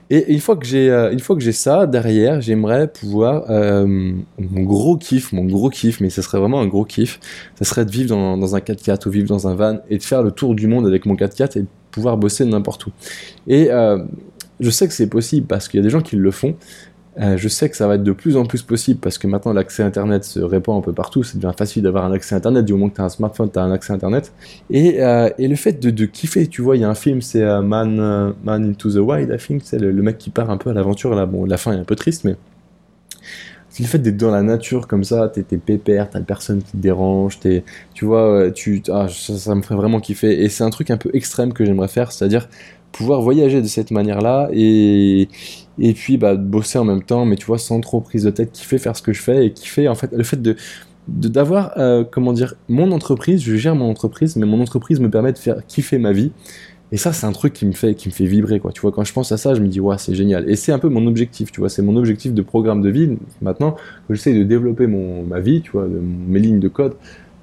Et 0.09 0.33
une 0.33 0.39
fois 0.39 0.57
que 0.57 0.65
j'ai 0.65 0.89
euh, 0.89 1.53
ça 1.53 1.87
derrière, 1.87 2.41
j'aimerais 2.41 2.87
pouvoir 2.87 3.51
euh, 3.51 3.85
mon 3.87 4.63
gros 4.63 4.97
kiff, 4.97 5.33
mon 5.33 5.45
gros 5.45 5.69
kiff, 5.69 6.01
mais 6.01 6.11
ce 6.11 6.23
serait 6.23 6.39
vraiment 6.39 6.61
un 6.61 6.69
gros 6.69 6.85
kiff, 6.85 7.19
ça 7.57 7.65
serait 7.65 7.85
de 7.85 7.91
vivre 7.91 8.11
dans, 8.11 8.39
dans 8.39 8.55
un 8.55 8.61
4x4 8.61 9.09
ou 9.09 9.11
vivre 9.11 9.27
dans 9.27 9.49
un 9.49 9.57
van 9.57 9.79
et 9.91 9.99
de 9.99 10.03
faire 10.05 10.23
le 10.23 10.31
tour 10.31 10.55
du 10.55 10.69
monde 10.69 10.87
avec 10.87 11.07
mon 11.07 11.17
4x4 11.17 11.59
et 11.59 11.63
de 11.63 11.67
pouvoir 11.91 12.19
bosser 12.19 12.45
n'importe 12.45 12.87
où. 12.87 12.91
Et 13.49 13.69
je 14.61 14.71
sais 14.71 14.87
que 14.87 14.95
c'est 14.95 15.09
possible 15.09 15.47
parce 15.47 15.69
qu'il 15.69 15.79
y 15.79 15.83
a 15.83 15.85
des 15.85 15.91
gens 15.91 16.01
qui 16.01 16.17
le 16.17 16.31
font. 16.31 16.57
Euh, 17.19 17.39
je 17.39 17.49
sais 17.49 17.71
que 17.71 17.77
ça 17.77 17.87
va 17.87 17.95
être 17.95 18.03
de 18.03 18.13
plus 18.13 18.37
en 18.37 18.45
plus 18.45 18.61
possible 18.61 19.01
parce 19.01 19.17
que 19.17 19.27
maintenant 19.27 19.55
l'accès 19.55 19.83
Internet 19.83 20.25
se 20.25 20.39
répand 20.39 20.77
un 20.77 20.83
peu 20.83 20.93
partout. 20.93 21.23
C'est 21.23 21.39
bien 21.39 21.53
facile 21.53 21.83
d'avoir 21.83 22.05
un 22.05 22.13
accès 22.13 22.35
Internet. 22.35 22.65
Du 22.65 22.75
moment 22.75 22.91
que 22.91 22.97
tu 22.97 23.01
as 23.01 23.05
un 23.05 23.09
smartphone, 23.09 23.51
tu 23.51 23.59
as 23.59 23.63
un 23.63 23.73
accès 23.73 23.93
Internet. 23.93 24.33
Et, 24.69 25.03
euh, 25.03 25.31
le 25.39 25.55
fait 25.57 25.81
de, 25.81 26.05
kiffer, 26.05 26.47
tu 26.47 26.61
vois, 26.61 26.77
il 26.77 26.83
y 26.83 26.85
a 26.85 26.91
un 26.91 26.95
film, 26.95 27.23
c'est 27.23 27.43
euh, 27.43 27.63
Man, 27.63 28.35
Man 28.45 28.65
into 28.65 28.91
the 28.91 28.97
Wild, 28.97 29.31
I 29.35 29.39
think. 29.39 29.63
C'est 29.65 29.79
le, 29.79 29.93
mec 30.03 30.19
qui 30.19 30.31
part 30.31 30.51
un 30.51 30.59
peu 30.59 30.71
à 30.71 30.75
l'aventure. 30.75 31.15
Là, 31.15 31.25
bon, 31.25 31.47
la 31.47 31.57
fin 31.57 31.73
est 31.73 31.79
un 31.79 31.85
peu 31.85 31.97
triste, 31.97 32.25
mais 32.25 32.37
le 33.79 33.87
fait 33.87 33.99
d'être 33.99 34.17
dans 34.17 34.31
la 34.31 34.43
nature 34.43 34.87
comme 34.87 35.05
ça, 35.05 35.29
t'es, 35.29 35.43
pépère, 35.59 36.09
t'as 36.09 36.21
personne 36.21 36.63
qui 36.63 36.73
te 36.73 36.77
dérange, 36.77 37.41
t'es, 37.41 37.63
tu 37.95 38.05
vois, 38.05 38.51
tu, 38.51 38.83
ah, 38.91 39.07
ça, 39.09 39.55
me 39.55 39.63
ferait 39.63 39.77
vraiment 39.77 40.01
kiffer. 40.01 40.43
Et 40.43 40.49
c'est 40.49 40.65
un 40.65 40.71
truc 40.71 40.91
un 40.91 40.97
peu 40.97 41.11
extrême 41.13 41.53
que 41.53 41.65
j'aimerais 41.65 41.89
faire, 41.89 42.13
c'est-à-dire 42.13 42.49
pouvoir 42.97 43.21
voyager 43.21 43.61
de 43.61 43.67
cette 43.67 43.91
manière-là 43.91 44.49
et, 44.53 45.29
et 45.79 45.93
puis 45.93 46.17
bah, 46.17 46.35
bosser 46.35 46.79
en 46.79 46.85
même 46.85 47.03
temps, 47.03 47.27
mais 47.27 47.37
tu 47.37 47.47
vois, 47.47 47.59
sans 47.59 47.81
trop 47.81 48.01
prise 48.01 48.25
de 48.25 48.31
tête, 48.31 48.53
qui 48.53 48.65
fait 48.65 48.79
faire 48.79 48.97
ce 48.97 49.03
que 49.03 49.13
je 49.13 49.23
fais 49.23 49.47
et 49.47 49.53
qui 49.53 49.69
fait 49.69 49.89
en 49.89 49.95
fait 49.95 50.13
le 50.13 50.25
fait 50.25 50.41
de 50.41 50.57
d'avoir 51.09 51.79
euh, 51.79 52.03
comment 52.11 52.33
dire 52.33 52.55
mon 52.69 52.91
entreprise, 52.91 53.41
je 53.43 53.55
gère 53.57 53.77
mon 53.77 53.89
entreprise, 53.89 54.35
mais 54.37 54.47
mon 54.47 54.61
entreprise 54.61 54.99
me 54.99 55.09
permet 55.09 55.33
de 55.33 55.39
faire 55.39 55.65
kiffer 55.67 55.99
ma 55.99 56.13
vie. 56.13 56.33
Et 56.93 56.97
ça, 56.99 57.13
c'est 57.13 57.27
un 57.27 57.33
truc 57.33 57.53
qui 57.53 57.67
me 57.67 57.73
fait, 57.73 57.95
qui 57.97 58.09
me 58.09 58.13
fait 58.13 58.27
vibrer, 58.27 58.61
quoi. 58.61 58.71
Tu 58.71 58.81
vois, 58.81 58.93
quand 58.93 59.03
je 59.03 59.13
pense 59.13 59.33
à 59.33 59.37
ça, 59.37 59.55
je 59.55 59.61
me 59.61 59.67
dis, 59.67 59.81
ouais, 59.81 59.99
c'est 59.99 60.15
génial. 60.15 60.49
Et 60.49 60.55
c'est 60.55 60.71
un 60.71 60.79
peu 60.79 60.89
mon 60.89 61.05
objectif, 61.09 61.51
tu 61.51 61.59
vois, 61.59 61.69
c'est 61.69 61.83
mon 61.83 61.97
objectif 61.97 62.33
de 62.33 62.43
programme 62.43 62.81
de 62.81 62.89
vie. 62.91 63.19
Maintenant, 63.43 63.75
j'essaie 64.09 64.35
de 64.35 64.45
développer 64.45 64.87
mon, 64.87 65.25
ma 65.25 65.41
vie, 65.41 65.63
tu 65.63 65.73
vois, 65.73 65.89
mes 65.89 66.39
lignes 66.39 66.61
de 66.61 66.69
code 66.69 66.95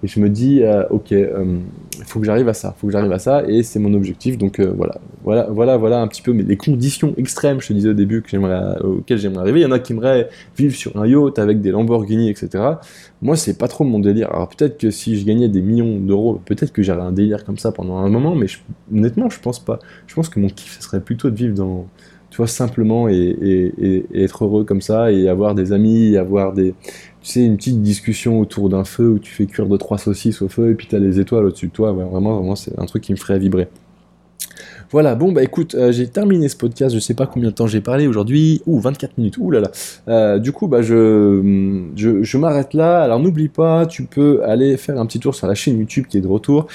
et 0.03 0.07
je 0.07 0.19
me 0.19 0.29
dis 0.29 0.61
euh, 0.63 0.83
ok 0.89 1.11
il 1.11 1.17
euh, 1.17 1.59
faut 2.05 2.19
que 2.19 2.25
j'arrive 2.25 2.49
à 2.49 2.53
ça 2.53 2.75
faut 2.77 2.87
que 2.87 2.93
j'arrive 2.93 3.11
à 3.11 3.19
ça. 3.19 3.43
Et 3.47 3.63
c'est 3.63 3.79
mon 3.79 3.93
objectif 3.93 4.37
donc 4.37 4.59
euh, 4.59 4.71
voilà. 4.75 4.99
Voilà 5.23 5.47
voilà 5.49 5.77
voilà 5.77 6.01
un 6.01 6.07
petit 6.07 6.21
peu 6.21 6.33
mais 6.33 6.43
les 6.43 6.57
conditions 6.57 7.13
extrêmes 7.17 7.61
je 7.61 7.69
te 7.69 7.73
disais 7.73 7.89
au 7.89 7.93
début 7.93 8.21
que 8.21 8.29
j'aimerais 8.29 8.79
auxquelles 8.81 9.17
j'aimerais 9.17 9.41
arriver. 9.41 9.61
Il 9.61 9.63
y 9.63 9.65
en 9.65 9.71
a 9.71 9.79
qui 9.79 9.93
aimeraient 9.93 10.29
vivre 10.57 10.75
sur 10.75 10.97
un 11.01 11.07
yacht 11.07 11.39
avec 11.39 11.61
des 11.61 11.71
Lamborghini 11.71 12.29
etc 12.29 12.63
moi 13.21 13.37
c'est 13.37 13.57
pas 13.57 13.69
trop 13.69 13.85
mon 13.85 13.99
délire. 13.99 14.29
Alors 14.31 14.49
peut-être 14.49 14.77
que 14.77 14.91
si 14.91 15.17
je 15.17 15.25
gagnais 15.25 15.47
des 15.47 15.61
millions 15.61 15.99
d'euros 15.99 16.41
peut-être 16.45 16.73
que 16.73 16.83
j'aurais 16.83 17.01
un 17.01 17.13
délire 17.13 17.45
comme 17.45 17.57
ça 17.57 17.71
pendant 17.71 17.97
un 17.97 18.09
moment 18.09 18.35
mais 18.35 18.47
honnêtement 18.91 19.29
je 19.29 19.39
pense 19.39 19.59
pas. 19.59 19.79
Je 20.07 20.15
pense 20.15 20.27
que 20.27 20.39
mon 20.39 20.49
kiff 20.49 20.77
ce 20.77 20.83
serait 20.83 21.01
plutôt 21.01 21.29
de 21.29 21.35
vivre 21.35 21.55
dans 21.55 21.87
tu 22.33 22.37
vois 22.37 22.47
simplement 22.47 23.07
et, 23.09 24.03
être 24.15 24.43
heureux 24.43 24.63
comme 24.63 24.81
ça 24.81 25.11
et 25.11 25.29
avoir 25.29 25.53
des 25.53 25.71
amis 25.71 26.17
avoir 26.17 26.51
des 26.51 26.73
tu 27.21 27.29
sais, 27.29 27.45
une 27.45 27.57
petite 27.57 27.83
discussion 27.83 28.39
autour 28.39 28.69
d'un 28.69 28.83
feu 28.83 29.07
où 29.07 29.19
tu 29.19 29.31
fais 29.31 29.45
cuire 29.45 29.67
deux 29.67 29.77
trois 29.77 29.99
saucisses 29.99 30.41
au 30.41 30.49
feu 30.49 30.71
et 30.71 30.73
puis 30.73 30.87
tu 30.87 30.95
as 30.95 30.99
les 30.99 31.19
étoiles 31.19 31.45
au-dessus 31.45 31.67
de 31.67 31.71
toi. 31.71 31.91
vraiment, 31.91 32.39
vraiment, 32.39 32.55
c'est 32.55 32.77
un 32.79 32.85
truc 32.87 33.03
qui 33.03 33.11
me 33.11 33.17
ferait 33.17 33.37
vibrer. 33.37 33.67
Voilà, 34.93 35.15
bon 35.15 35.31
bah 35.31 35.41
écoute, 35.41 35.73
euh, 35.73 35.91
j'ai 35.91 36.05
terminé 36.05 36.47
ce 36.47 36.55
podcast, 36.55 36.93
je 36.93 36.99
sais 36.99 37.15
pas 37.15 37.25
combien 37.25 37.49
de 37.49 37.55
temps 37.55 37.65
j'ai 37.65 37.81
parlé 37.81 38.05
aujourd'hui, 38.05 38.61
ou 38.67 38.79
24 38.79 39.17
minutes, 39.17 39.39
ouh 39.39 39.49
là 39.49 39.59
là. 39.59 39.71
Euh, 40.07 40.37
du 40.37 40.51
coup, 40.51 40.67
bah 40.67 40.83
je, 40.83 41.41
je, 41.95 42.37
m'arrête 42.37 42.75
là. 42.75 43.01
Alors 43.01 43.19
n'oublie 43.19 43.49
pas, 43.49 43.87
tu 43.87 44.03
peux 44.03 44.43
aller 44.43 44.77
faire 44.77 44.99
un 44.99 45.07
petit 45.07 45.19
tour 45.19 45.33
sur 45.33 45.47
la 45.47 45.55
chaîne 45.55 45.79
YouTube 45.79 46.05
qui 46.07 46.19
est 46.19 46.21
de 46.21 46.27
retour. 46.27 46.67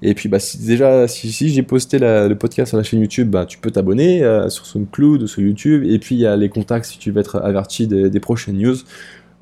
Et 0.00 0.14
puis 0.14 0.30
bah 0.30 0.38
si, 0.38 0.56
déjà, 0.64 1.06
si, 1.06 1.50
j'ai 1.50 1.62
posté 1.62 1.98
le 2.00 2.32
podcast 2.32 2.70
sur 2.70 2.78
la 2.78 2.82
chaîne 2.82 3.00
YouTube, 3.00 3.28
bah 3.28 3.44
tu 3.44 3.58
peux 3.58 3.70
t'abonner 3.70 4.24
euh, 4.24 4.48
sur 4.48 4.64
SoundCloud, 4.64 5.26
sur 5.26 5.42
YouTube. 5.42 5.84
Et 5.84 5.98
puis 5.98 6.14
il 6.14 6.22
y 6.22 6.26
a 6.26 6.34
les 6.34 6.48
contacts 6.48 6.86
si 6.86 6.98
tu 6.98 7.10
veux 7.10 7.20
être 7.20 7.42
averti 7.44 7.86
des 7.86 8.20
prochaines 8.20 8.56
news. 8.56 8.76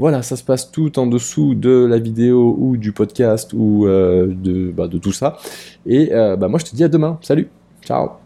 Voilà, 0.01 0.23
ça 0.23 0.35
se 0.35 0.43
passe 0.43 0.73
tout 0.73 0.99
en 0.99 1.07
dessous 1.07 1.55
de 1.55 1.87
la 1.89 2.01
vidéo 2.01 2.57
ou 2.59 2.77
du 2.77 2.91
podcast 2.91 3.53
ou 3.53 3.87
de, 3.87 4.73
bah, 4.77 4.89
de, 4.89 4.99
tout 4.99 5.13
ça. 5.13 5.37
Et 5.87 6.11
bah, 6.11 6.49
moi, 6.49 6.59
je 6.59 6.65
te 6.65 6.75
dis 6.75 6.83
à 6.83 6.89
demain. 6.89 7.17
Salut, 7.23 7.49
ciao 7.87 8.24